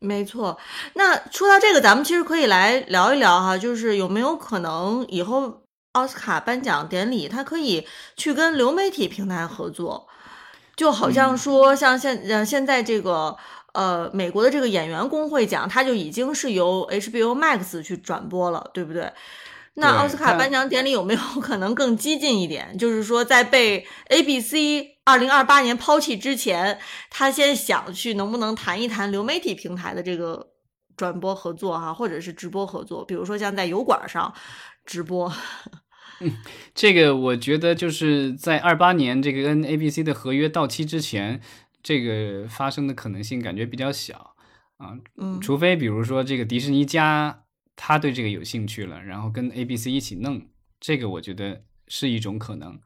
[0.00, 0.58] 没错，
[0.94, 5.62] 那说到这个，咱们其实可以来聊一聊哈，就是有没有可能以后
[5.92, 7.86] 奥斯卡颁奖典礼，它可以
[8.16, 10.08] 去跟流媒体平台合作，
[10.76, 13.36] 就好像说像现呃现在这个。
[13.74, 19.12] 呃，美国的这个演员工会奖，它就已经是由 HBO Max 去转播了，对不对？
[19.76, 22.76] 那奥斯卡颁奖典礼有没有 可能更激进一点？
[22.78, 24.54] 就是说，在被 ABC
[25.04, 26.78] 二零二八年抛弃之前，
[27.10, 30.50] 他先想去能不能谈一谈流媒体平台的这个
[30.96, 34.32] 转播合作哈，或者是直播合作，比如说像在油管上
[34.84, 35.32] 直播。
[36.20, 36.30] 嗯
[36.72, 41.40] 这个我觉得就是在二八年这个跟 ABC 的合约到期之前，
[41.82, 44.34] 这个发生的可能性感觉比较小
[44.76, 47.40] 啊，嗯，除非比如说这个迪士尼家
[47.76, 50.42] 他对这个有兴趣了，然后跟 ABC 一起弄，
[50.80, 52.78] 这个我觉得是一种可能。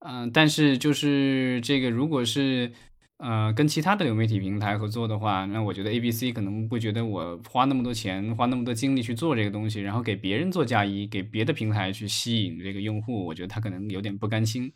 [0.00, 2.72] 嗯，但是就是这个如果是。
[3.20, 14.72] 呃，跟其他的流媒体平台合作的话，那我觉得 A B C 可能会觉得我花那么多钱，花那么多精力去做这个东西，然后给别人做嫁衣，给别的平台去吸引这个用户，我觉得他可能有点不甘心。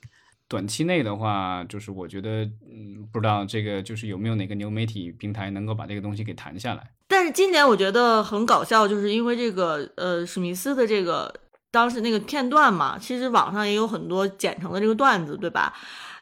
[0.49, 6.91] 短期内的话，就是我觉得，嗯，不知道这个就是有没有哪个流媒体平台能够把这个东西给谈下来。
[7.13, 11.31] 但是今年我觉得很搞笑，就是因为这个呃史密斯的这个
[11.71, 15.75] 当时那个片段嘛，其实网上也有很多剪成的这个段子，对吧？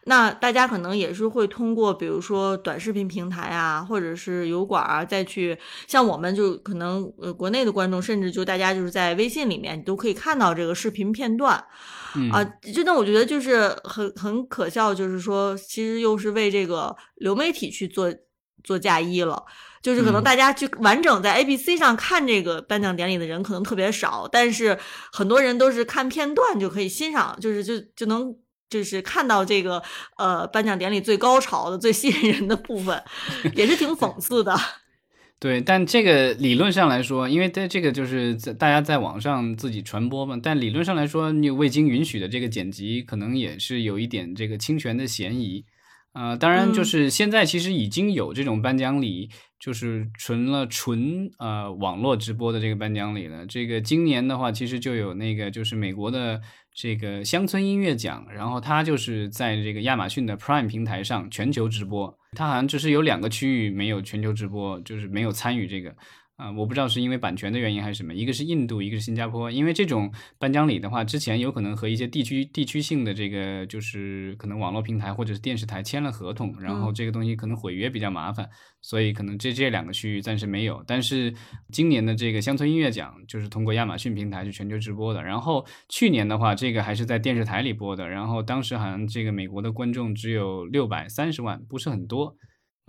[0.06, 11.54] 那大家可能也是会通过，比如说短视频平台啊，或者是油管啊，再去像我们就可能呃国内的观众，甚至就大家就是在微信里面，你都可以看到这个视频片段，
[12.32, 12.42] 啊，
[12.74, 18.12] 真的我觉得就是很很可笑，就是说其实又是为这个流媒体去做
[18.64, 19.44] 做嫁衣了，
[19.82, 24.78] 就是可能大家去完整在 A B C 上看这个颁奖典礼的人可能特别少，但是
[25.12, 28.36] 很多人都是看片段就可以欣赏，就是就就能。
[28.70, 29.82] 就是看到这个
[30.16, 33.02] 呃颁奖典礼最高潮的、 最吸引人的部分，
[33.56, 34.56] 也是挺讽刺的。
[35.40, 45.64] 对，但这个理论上来说，因为在这个就是在大家在网上自己传播嘛，但理论上来说，你未经允许的这个剪辑，可能也是有一点这个侵权的嫌疑。
[46.12, 53.46] 呃，当然就是现在其实已经有这种颁奖礼，就是纯了纯呃网络直播的这个颁奖礼了。
[53.46, 56.40] 这个今年的话，其实就有那个就是美国的。
[56.72, 65.92] 这个乡村音乐奖，然后它就是在这个亚马逊的 Prime 平台上全球直播，它好像只是有两个区域没有全球直播，就是没有参与这个。
[66.40, 69.50] 啊，我不知道是因为版权的原因还是什么，一个是印度，一个是新加坡。
[69.50, 78.48] 因为这种颁奖礼的话，之前有可能和一些地区地区性的这个就是可能网络平台或者是电视台签了合同，然后这个东西可能毁约比较麻烦，
[78.80, 80.82] 所以可能这这两个区域暂时没有。
[80.86, 81.34] 但是
[81.70, 92.34] 今年的这个乡村音乐奖就是通过亚马逊平台是全球直播的，然后去年的话，这个还是在电视台里播的，然后当时好像这个美国的观众只有六百三十万，不是很多。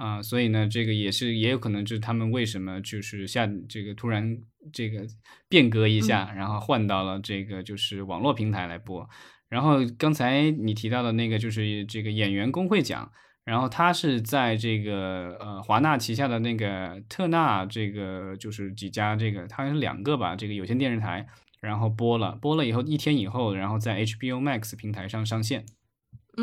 [0.01, 4.35] 啊，所以呢，这个也是也有可能就是他们为什么就是下这个突然
[4.73, 5.05] 这个
[5.47, 9.07] 变革一下，然后换到了这个就是网络平台来播。
[9.47, 13.11] 然后刚才你提到的那个就是这个演员工会奖，
[13.45, 21.27] 然后他是在这个呃华纳旗下的那个特纳这个就是几家这个它是两个吧，这个有线电视台，
[21.61, 25.63] 然后播了播了以后一天以后，然后在 HBO Max 平台上上线。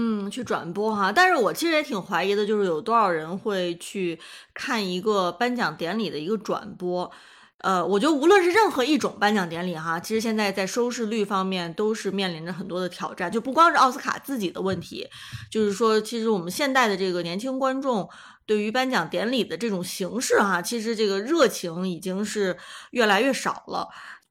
[0.00, 4.16] 嗯，去转播哈，但是我其实也挺怀疑的，就是有多少人会去
[4.54, 7.10] 看一个颁奖典礼的一个转播。
[7.62, 15.04] 呃，我觉得无论是任何一种颁奖典礼哈，其实现在在收视率方面都是面临着很多的挑战，就不光是奥斯卡自己的问题，
[15.50, 18.08] 就是说，其实我们现代的这个年轻观众
[18.46, 22.56] 对于颁奖典礼的这种形式哈，其实这个热情已经是
[22.92, 23.88] 越来越少了。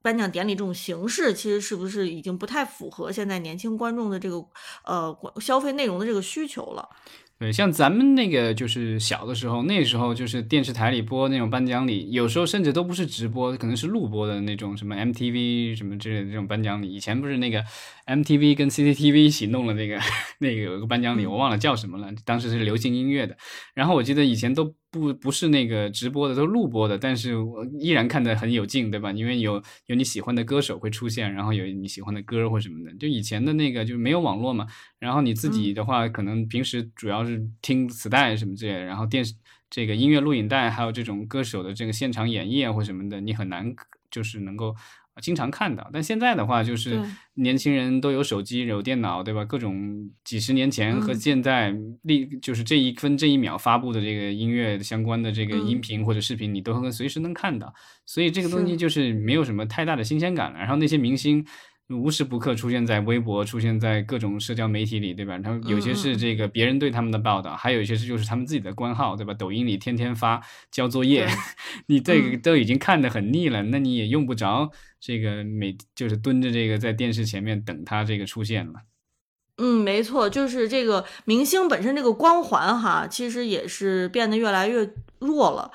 [0.08, 4.38] 颁奖典礼这种形式，其实是不是已经不太符合现在年轻观众的这个
[4.86, 6.88] 呃消费内容的这个需求了？
[7.38, 16.92] 对，像咱们那个就是小的时候，那时候就是电视台里播那种颁奖礼，有时候甚至都不是直播，可能是录播的那种，什么 MTV 什么之类的这种颁奖礼。
[16.92, 17.62] 以前不是那个
[18.06, 20.00] MTV 跟 CCTV 一起弄了那个
[20.40, 23.38] 那个有个颁奖礼，我忘了叫什么了，当时是流行音乐的。
[23.76, 29.12] 然后我记得以前都不不是那个直播的，都是录播的，但是我依然看得很有劲，对吧？
[29.12, 32.94] 因为有有你喜欢的歌手会出现，然后有你喜欢的歌或什么的。
[32.96, 34.66] 就以前的那个就是没有网络嘛，
[35.00, 39.34] 然后你自己的话，可能平时主要是听磁带什么之类的，然后电视
[39.70, 43.76] 这个音乐录影带，还有这种歌手的这个现场演绎啊或什么的，你很难
[44.10, 44.76] 就是能够。
[45.22, 47.02] 经常看到，但现在的话，就是
[47.36, 49.44] 年轻人都有手机、有电脑，对吧？
[49.46, 57.74] 各种几十年前和现在立，就是这一分这一秒发布的这个音乐相关的这个音频或者视频，你都能随时能看到，
[58.06, 60.60] 所以这个东西就是没有什么太大的新鲜感了。
[60.60, 61.46] 然后那些明星。
[61.90, 65.40] 无时不刻出现在微博，出现在各种社交媒体里，对吧？
[65.40, 69.34] 他们有些是这个别人对他们的报道，还有一些是就是他们自己的官号，对吧？
[69.34, 71.28] 抖音里天天发交作业，
[71.88, 74.70] 你这个都已经看得很腻了，那你也用不着
[75.00, 78.74] 这个每就是蹲着这个在电视前面等他这个出现了。
[79.60, 84.88] 嗯，没错，就是这个明星本身这个光环哈，其实也是变得越来越
[85.20, 85.72] 弱了。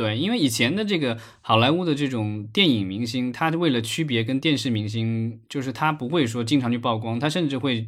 [0.00, 7.86] 对，因为以前的这个好莱坞的这种电影明星，他为了区别跟电视明星，就是他不会说经常去曝光，他甚至会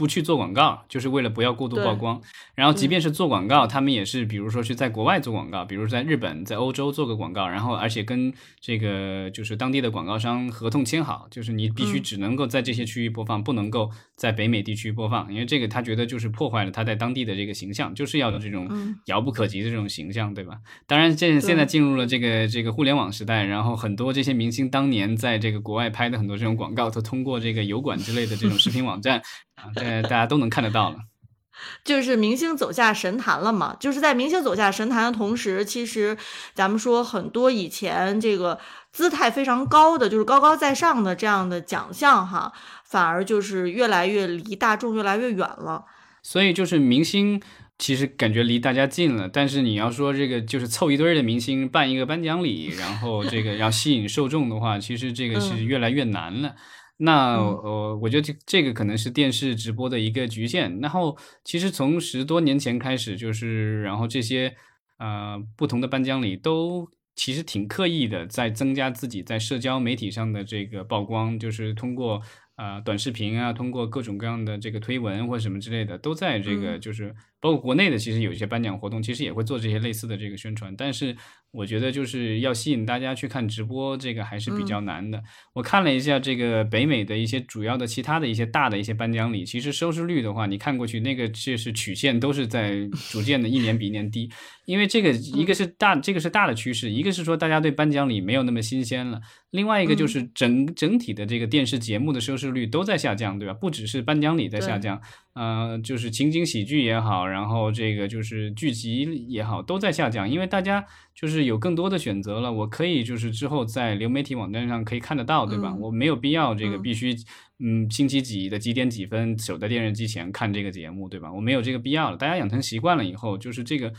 [0.00, 2.18] 不去做广告，就是为了不要过度曝光。
[2.54, 8.32] 然后，即便是做广告，他们也是，比如说去在国外做广告，比如在日本、在欧洲做个广告，然后而且跟
[8.62, 18.66] 这个就是当地的广告商合同签好，就是你必须只能够在这些区域播放，不能够在北美地区播放，因为这个他觉得就是破坏了他在当地的这个形象，就是要有这种
[19.04, 20.56] 遥不可及的这种形象，对吧？
[20.86, 29.20] 当然，这现在进入了这个这个互联网时代，然后很多这些明星当年在这个国外拍的很多这种广告，都通过这个油管之类的这种视频网站。
[29.62, 30.96] 啊，这大家都能看得到了，
[31.84, 33.76] 就是明星走下神坛了嘛。
[33.78, 36.16] 就是在明星走下神坛的同时，其实
[36.54, 38.58] 咱们说很多以前这个
[38.92, 42.52] 姿态非常高的，就是高高在上的这样的奖项哈，
[42.84, 45.84] 反而就是越来越离大众越来越远了。
[46.22, 47.40] 所以就是明星
[47.78, 56.54] 其实感觉离大家近了，但是你要说这个就是凑一堆的明星办一个颁奖礼，然后这个要吸引受众的话，其实这个是越来越难了。
[57.02, 60.80] 那呃，我觉得这这个可能是电视直播的一个局限。
[60.80, 64.54] 然后，其实从十多年前开始，就是然后这些
[64.98, 66.86] 呃不同的颁奖礼都
[67.16, 72.20] 其实挺刻意的在增加自己在社交媒体上的这个曝光，就是通过
[72.56, 81.16] 呃短视频啊，通过各种各样的这个推文或者什么之类的，都在这个就是包括国内的，其实有一些颁奖活动，其实也会做这些类似的这个宣传，但是。
[81.52, 85.20] 我觉得就是要吸引大家去看直播，这个还是比较难的。
[85.52, 94.30] 我看了一下这个北美的一些主要的其他的一些大的一些颁奖礼，其实收视率的话，你看过去那个就是曲线都是在 逐渐的一年比一年低。
[94.64, 99.20] 因为这个一个是大，这个是大的趋势，一个是说大家对颁奖礼没有那么新鲜了，
[99.50, 103.54] 另外一个就是整整体的这个电视节目的收视率都在下降，对吧？
[103.54, 105.02] 不只是颁奖礼在下降，
[105.40, 110.84] 呃，就是情景喜剧也好，然后这个就是剧集也好，都在下降，因为大家
[111.14, 115.74] 就是有更多的选择了，我可以就是之后在流媒体网站上可以看得到，对吧？
[115.74, 117.16] 我没有必要这个必须
[117.58, 121.32] 嗯星期几的几点几分守在电视机前看这个节目，对吧？
[121.32, 123.92] 我没有这个必要了，大家养成习惯了以后，就是这个。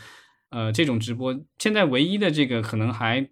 [0.54, 3.26] 呃，这种直播现在唯一的这个可能还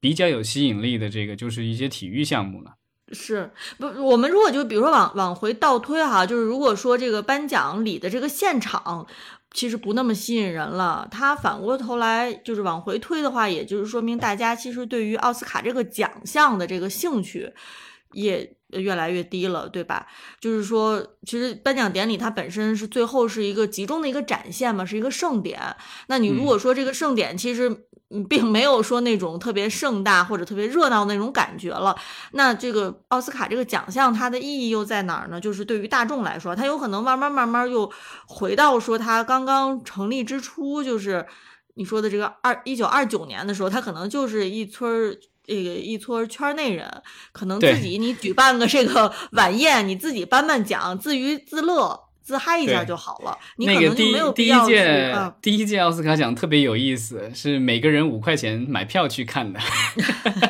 [0.00, 2.74] 比较有吸引力的这个，就是一些体育项目了。
[3.12, 3.86] 是不？
[3.86, 9.06] 我们如果就比如说往往回倒推哈，就是如果说这个颁奖礼的这个现场
[9.52, 17.52] 其实不那么吸引人了，它反过头来就是往回推的话，也就是说明大家其实对于奥斯卡这个奖项的这个兴趣
[18.12, 18.56] 也。
[18.72, 20.06] 越来越低了，对吧？
[20.40, 25.60] 就是说，其实颁奖典礼它本身是最后是一个集中的一个展现嘛，是一个盛典。
[26.06, 27.68] 那你如果说这个盛典其实
[28.28, 31.96] 并没有说那种特别盛大或者特别热闹那种感觉了，
[32.32, 35.40] 那这个奥斯卡这个奖项它的意义又在哪儿呢？
[35.40, 37.90] 就是对于大众来说，它有可能慢慢慢慢又
[38.26, 41.26] 回到说它刚刚成立之初，就是
[41.74, 45.16] 你说的这个二一九二九年的时候，它可能就是一村儿。
[45.44, 46.88] 这个一撮圈内人，
[47.32, 53.36] 可能自己你举办个这个晚宴，你自己颁颁奖，自娱自乐、自嗨一下就好了。
[53.56, 54.74] 你可能就没有必要去。
[55.42, 59.60] 第一届奥斯卡奖特别有意思，是每个人五块钱买票去看的。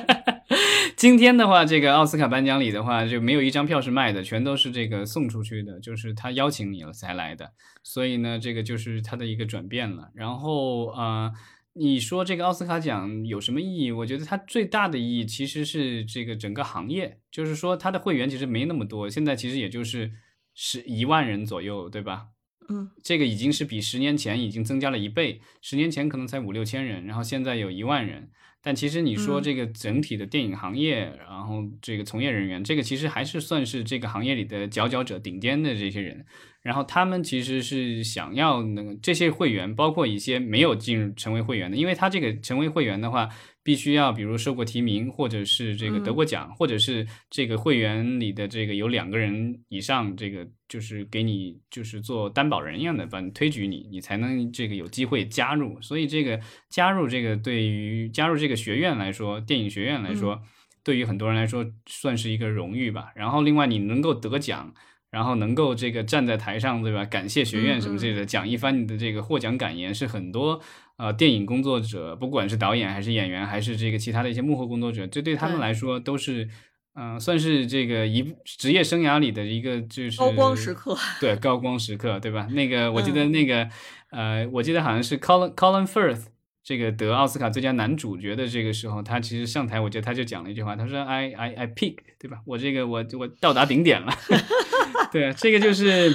[0.97, 7.51] 今天的话，这个奥斯卡颁奖礼的话，就没有一张票是卖的，全都是这个送出去的，就是他邀请你了才来的。
[7.83, 10.11] 所以呢，这个就是他的一个转变了。
[10.15, 11.33] 然后啊。
[11.75, 13.91] 你说这个奥斯卡奖有什么意义？
[13.91, 20.11] 我觉得它最大的意义其实是这个整个行业，就是说它的会员其实没那么多，现在其实也就是
[20.55, 22.29] 十一万人左右，对吧？
[22.69, 28.31] 嗯，这个已经是比十年前已经增加了一倍，十年前可能才五六千人，然后现在有一万人。
[28.63, 36.25] 但其实你说这个整体的电影行业，然后这个从业人员，这个其实还是算是这个行业里的佼佼者、顶尖的这些人。
[36.63, 43.29] 然后他们其实是想要那个这些会员，包括一些没有进入成为会员的，因为他这个成为会员的话，
[43.65, 55.83] 必须要比如受过提名，或者是这个得过奖，或者是这个会员里的这个有两个人以上，这个就是给你就是做担保人一样的，把你推举你，你才能这个有机会加入。
[55.83, 56.39] 所以这个
[56.73, 60.43] 加入这个对于加入这个学院来说，电影学院来说，
[60.83, 63.13] 对于很多人来说算是一个荣誉吧。
[63.15, 64.75] 然后另外你能够得奖。
[65.13, 67.05] 然后能够这个站在台上，对吧？
[67.05, 70.59] 感谢学院什么之类的，讲一番你的这个获奖感言，是很多
[70.97, 76.49] 呃电影工作者，不管是导演还是演员，还是这个其他的一些幕后工作者，这对他们来说都是，
[76.95, 80.97] 嗯，算是这个一职业生涯里的一个就是高光时刻。
[81.21, 82.47] 对，高光时刻，对吧？
[82.51, 83.69] 那个 我记得那个
[84.13, 86.29] 呃，我记得好像是 Colin Colin Firth。
[86.65, 92.39] 这个得奥斯卡最佳男主角的这个时候，他其实上台，我觉得他就讲了一句话，他说：“I I I peak，对吧？
[92.47, 94.13] 我这个我我到达顶点了。
[95.11, 96.13] ”对，这个就是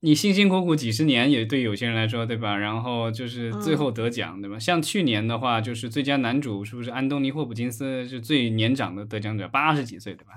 [0.00, 2.56] 你辛辛苦苦几十年，也对有些人来说，对吧？
[2.56, 4.58] 然后就是最后得奖，对吧？
[4.58, 10.32] 像去年的话，就是最佳男主是不是安东尼霍普金斯是最年长的得奖者，八十几岁，对吧？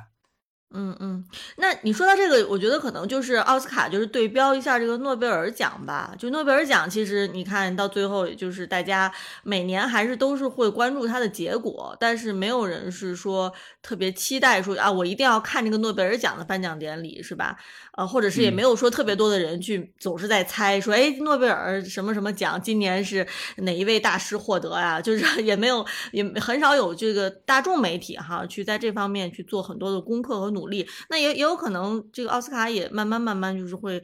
[0.74, 1.24] 嗯嗯，
[1.57, 6.13] 那你说到这个，我觉得可能就是奥斯卡就是对标一下这个诺贝尔奖吧。
[6.17, 9.11] 就诺贝尔奖，其实你看到最后，就是大家
[9.43, 17.55] 每年还是都是会关注它的结果，但是没有人是说特别期待说啊，我一定要看这个诺贝尔奖的颁奖典礼，是吧？
[17.95, 24.99] 呃，或者是也没有说特别多的人去总是在猜说，哎，诺贝尔什么什么奖今年是哪一位大师获得呀？
[25.03, 30.88] 就是 也没有，也很少有这个大众媒体哈去在这方面去做很多的功课和努力。
[31.09, 34.01] 那也也有可能，这个奥斯卡也慢慢慢慢就是会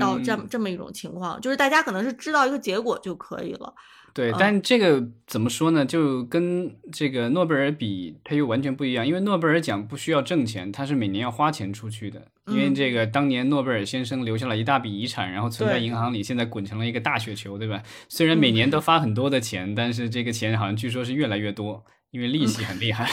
[0.00, 3.74] 到这这么一种情况，就是大家可能是知道一个结果就可以了。
[4.12, 5.86] 对，但这个怎么说呢？
[5.86, 9.06] 就跟这个诺贝尔比，它又完全不一样。
[9.06, 12.20] 因为诺贝尔奖不需要挣钱，它是每年要花钱出去的。
[12.48, 17.80] 因为这个当年诺贝尔先生留下了一大笔遗产，然后存在银行里，现在滚成了一个大雪球，对吧？
[18.08, 23.08] 虽然每年都发很多的钱，但是这个钱好像据说是越来越多，因为利息很厉害。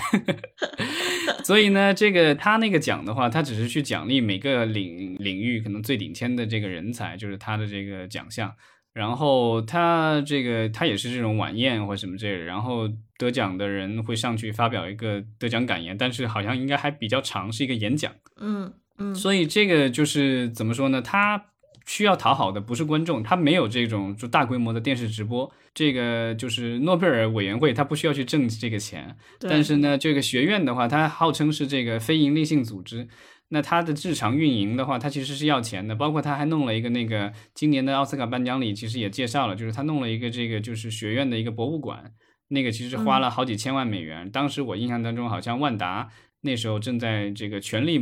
[1.43, 8.53] 所以呢，这个他那个奖的话，他只是去奖励每个领领域可能最顶尖的这个人才，就是他的这个奖项。
[8.93, 12.89] 然后他这个他也是这种晚宴或什么之类的，然后
[13.19, 18.11] 得奖的人会上去发表一个得奖感言，但是好像应该还比较长，是一个演讲。
[18.41, 19.13] 嗯嗯。
[19.13, 20.99] 所以这个就是怎么说呢？
[20.99, 21.45] 他
[21.87, 25.51] 需要讨好的不是观众，他没有这种就大规模的电视直播。
[25.73, 29.15] 这个就是诺贝尔委员会，他不需要去挣这个钱。
[29.39, 33.07] 但是呢，这个学院的话，它号称是这个非盈利性组织。
[33.49, 42.11] 那它的日常运营的话，它其实是要钱的，包括他还弄了一个那个今年的奥斯卡颁奖礼，其实也介绍了，就是他弄了一个这个就是学院的一个博物馆，
[42.49, 44.29] 那个其实花了好几千万美元。
[44.29, 46.09] 当时我印象当中，好像万达
[46.41, 47.97] 那时候正在这个全力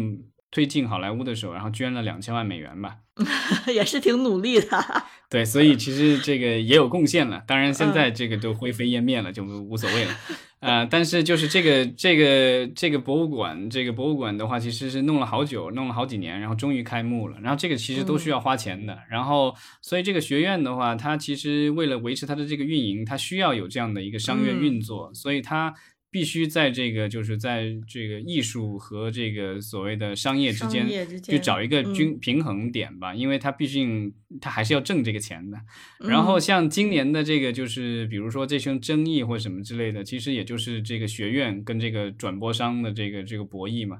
[0.51, 2.97] 推进好莱坞的时候，然后捐了两千万美元吧，
[3.67, 4.67] 也是挺努力的。
[5.29, 10.15] 对，所以其实这个也有贡献了，当然现在这个都灰飞烟灭了，就无所谓了。
[10.61, 17.37] 呃，但是就是这个这个这个博物馆，这个博物馆的话，其实是弄了好久，弄了好几年，然后终于开幕了。
[17.41, 18.97] 然后这个其实都需要花钱的。
[19.09, 25.73] 然后，所以这个学院的话，它其实为了维持它的这个运营，它需要有这样的一个商业运作，所以它。
[26.15, 30.87] 必须在这个，就是在这个艺术和这个所谓的商业之间
[31.21, 35.59] 去找一个均平衡点吧，因为它毕竟它还是要挣这个钱的。
[35.99, 43.99] 然后像今年的这个，就是比如说这些争议或什么之类的，其实也就是这个学院跟这个转播商的这个这个博弈嘛。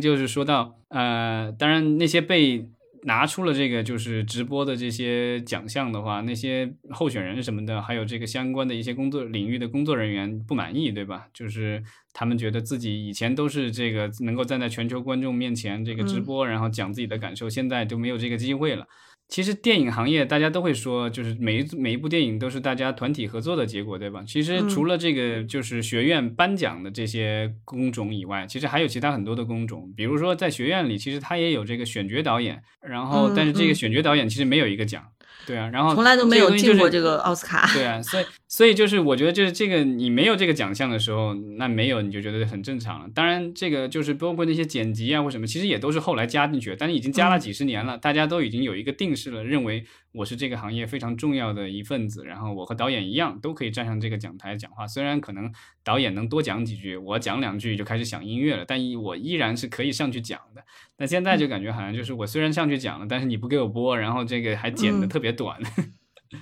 [0.00, 2.66] 就是说到呃，当然那些被。
[3.04, 11.26] 拿出了这个就是直播的这些奖项的话，那些候选人什么的，还有这个相关的一些工作领域的工作人员不满意，对吧？
[11.32, 11.82] 就是
[12.12, 18.86] 他们觉得自己以前都是这个能够站在全球观众面前这个直播，然后讲自己的感受，现在就没有这个机会了。
[19.32, 24.22] 其实电影行业大家都会说，就是每一每一部电影都是大家团体合作的结果，对吧？
[24.26, 35.02] 其实除了这个就是学院颁奖的这些工种以外，其实还有其他很多的工种，比如说在学院里，其实他也有这个选角导演，然后但是这个选角导演其实没有一个奖。
[35.46, 37.66] 对啊，然后从来都没有进过这个奥斯卡。
[37.72, 43.08] 对啊，所以所以就是我觉得就是这个你没有这个奖项的时候，那没有你就觉得很正常了。
[43.14, 49.86] 当然，这个就是包括那些剪辑啊或什么，其实也都是后来加进去的，但是已经加了几十年了，大家都已经有一个定式了，认为。
[50.14, 54.86] 我是这个行业非常重要的一份子，然后我和导演一样都可以站上这个讲台讲话。
[54.86, 55.50] 虽然可能
[55.82, 60.62] 导演能多讲几句，我讲两句就开始想音乐了，但我依然是可以上去讲的。
[60.98, 65.58] 但现在就感觉好像就是我虽然上去讲了，但是你不给我播，然后这个还剪的特别短。
[65.78, 65.92] 嗯，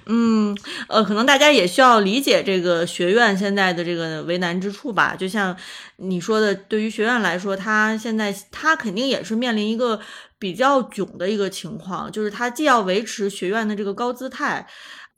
[0.07, 0.57] 嗯
[0.89, 5.15] 呃，可能大家也需要理解这个学院现在的这个为难之处吧。
[5.17, 5.57] 就像
[5.97, 10.01] 你说的，对于学院来说，他现在他肯定也是面临一个。
[10.41, 14.67] 比较囧的一个情况，就是他既要维持学院的这个高姿态，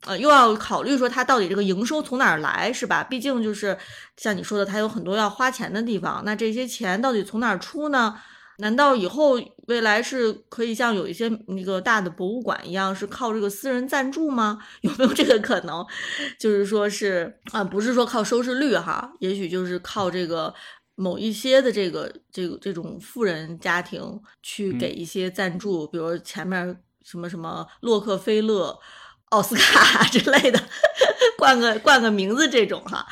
[0.05, 3.01] 呃，又要考虑说他到底这个营收从哪儿来，是吧？
[3.05, 3.77] 毕竟就是
[4.17, 8.15] 像你说的，他有很多要花钱的地方，那这些钱到底从哪儿出呢？
[8.63, 9.37] 难道以后
[9.67, 14.57] 未来是可以像有一些那个大的博物馆一样，是靠这个私人赞助吗？
[14.81, 15.85] 有没有这个可能？
[16.39, 20.53] 就是说是啊，不是说靠收视率哈，也许就是靠这个。
[20.95, 23.99] 某一些的这个这个这种富人家庭
[24.43, 28.77] 去给一些赞助，比如前面什么什么洛克菲勒、
[29.31, 30.59] 奥斯卡 之类的，
[31.37, 33.05] 冠个冠个名字这种哈，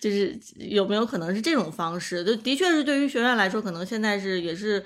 [0.00, 2.24] 就是有没有可能是这种方式？
[2.24, 4.84] 就的确是对于学院来说，可能现在是也是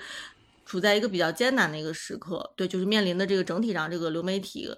[0.65, 2.53] 处在一个比较艰难的一个时刻。
[2.55, 4.69] 对，就是面临的这个整体上这个流媒体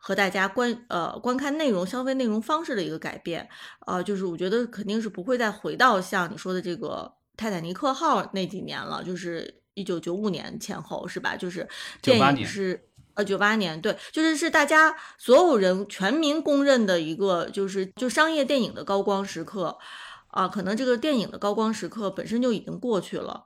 [0.00, 3.48] 和大家观呃观看内容、消费内容方式的一个改变。
[3.86, 7.12] 呃，就是我觉得肯定是不会再回到像你说的这个。
[7.38, 11.36] 泰坦尼克号那几年了，就是一九九五年前后，是吧？
[11.36, 11.68] 就是
[12.00, 12.85] 电影是
[13.16, 19.76] 呃九八年，对，就是是大家所有人全民公认的一个，就是就商业电影的高光时刻
[20.28, 20.46] 啊。
[20.46, 23.44] 可能这个电影的高光时刻本身就已经过去了，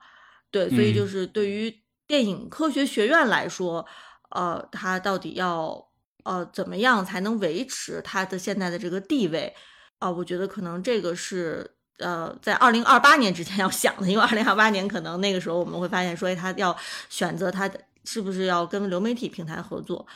[0.50, 1.74] 对，所以嗯就是对于
[2.06, 3.86] 电影科学学院来说，
[4.30, 5.88] 呃，它到底要
[6.24, 9.54] 呃怎么样才能维持它的现在的这个地位
[10.00, 16.74] 啊、我觉得可能这个是呃在二零二八年之前要想的，因为二零二八年可能那个时候我们会发现说，哎，它要
[17.10, 20.06] 选择它的是不是要跟流媒体平台合作。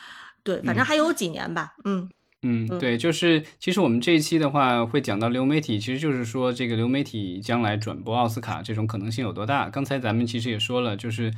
[0.43, 2.07] 对，反正嗯还有几年吧，嗯
[2.43, 9.71] 嗯，嗯对，就是其实我们这一期的话会讲到流媒体，其实就是说这个流媒体将来转播奥斯卡这种可能性有多大。
[9.71, 11.33] 刚才咱们其实也说了，就是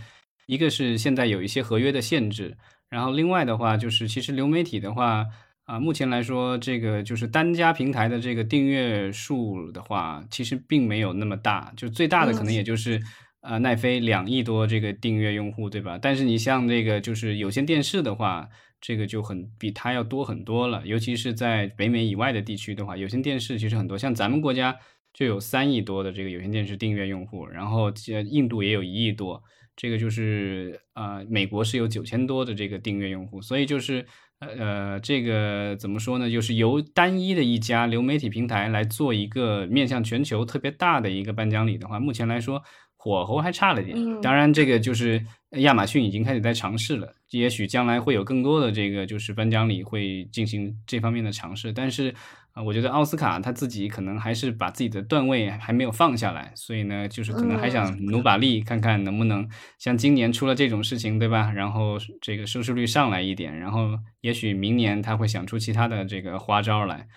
[0.46, 2.58] 一个是现在有一些合约的限制，
[2.90, 5.26] 然后另外的话就是其实流媒体的话
[5.64, 13.02] 啊、目前来说这个就是单家平台的这个订阅数的话，其实并没有那么大，就最大的可能嗯也就是。
[13.42, 15.98] 呃，奈飞两亿多这个订阅用户，对吧？
[16.02, 18.50] 但是你像这个就是有线电视的话，
[18.82, 24.76] 这个就很比它要多很多了，尤其是在北美以外的地区的话，有线电视其实很多，像咱们国家
[25.14, 27.92] 就有三亿多的这个有线电视订阅用户，然后
[28.30, 29.42] 印度也有一亿多，
[29.76, 34.06] 这个就是呃美国是有九千多的这个订阅用户，所以就是
[34.40, 36.30] 呃这个怎么说呢？
[36.30, 42.62] 就是由单一的一家流媒体平台来做一个面向全球特别大的一个颁奖礼的话，目前来说
[42.98, 43.96] 火候还差了点。
[43.98, 51.72] 嗯当然，这个就是亚马逊已经开始在尝试了，也许将来会有更多的这个就是颁奖礼会进行这方面的尝试。
[51.72, 52.14] 但是，
[52.52, 61.52] 啊，我觉得奥斯卡他自己可能还是把自己的段位还没有放下来，所以呢，就是可能还想努把力，看看能不能像今年出了这种事情，对吧？
[61.52, 67.08] 然后这个收视率上来一点，然后也许明年他会想出其他的这个花招来。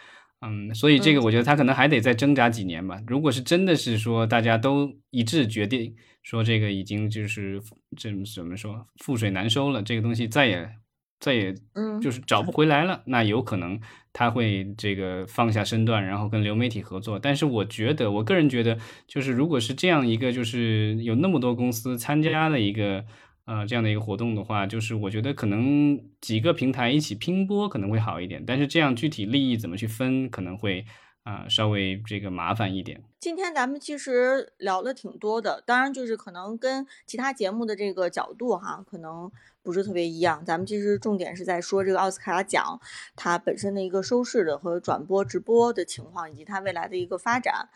[0.43, 2.99] 嗯，所以这个我觉得他可能还得再挣扎几年吧。
[3.07, 7.61] 如果是真的是说大家都一致决定说这个已经就是
[7.97, 10.71] 这怎么说覆水难收了，这个东西再也
[11.19, 13.79] 再也嗯就是找不回来了，那有可能
[14.13, 17.19] 他会这个放下身段，然后跟流媒体合作。
[17.19, 23.05] 但是我觉得，我个人觉得，就是如果是这样一个就是有那么多公司参加的一个。
[23.51, 30.87] 呃，这样的一个活动的话，就是我觉得可能几个平台一起拼播可能会好一点，但是这样具体利益怎么去分，可能会
[31.25, 33.03] 啊、稍微这个麻烦一点。
[33.19, 39.29] 今天咱们其实聊了挺多的，当然就是可能跟其他节目的这个角度哈，可能
[39.65, 40.45] 不是特别一样。
[40.45, 42.81] 咱们其实重点是在说这个奥斯卡奖
[43.17, 47.69] 它本身的一个收视的和转播直播的情况，以及它未来的一个发展。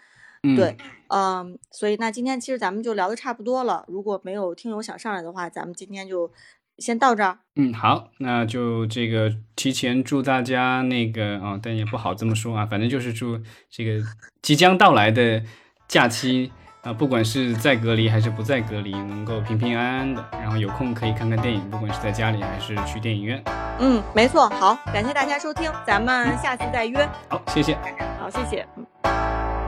[0.44, 0.76] 嗯，对，
[1.08, 3.84] 嗯，所以那今天其实咱们就聊的差不多了。
[3.88, 6.30] 如果没有听友想上来的话，咱们今天就
[6.78, 7.38] 先到这儿。
[7.56, 13.40] 嗯，好，那就这个提前祝大家那个啊、但也不好这么说啊，反正就是祝
[13.70, 14.04] 这个
[14.42, 15.42] 即将到来的
[15.88, 23.42] 假期啊、不管是在隔离还是不在隔离，能够平平安安的，然后有空可以看看电影，不管是在家里还是去电影院。
[23.80, 24.50] 嗯，没错。
[24.50, 27.08] 好，感谢大家收听，咱们下次再约。
[27.30, 27.74] 好，谢谢。
[28.20, 28.66] 好，谢谢。
[28.76, 29.63] 嗯。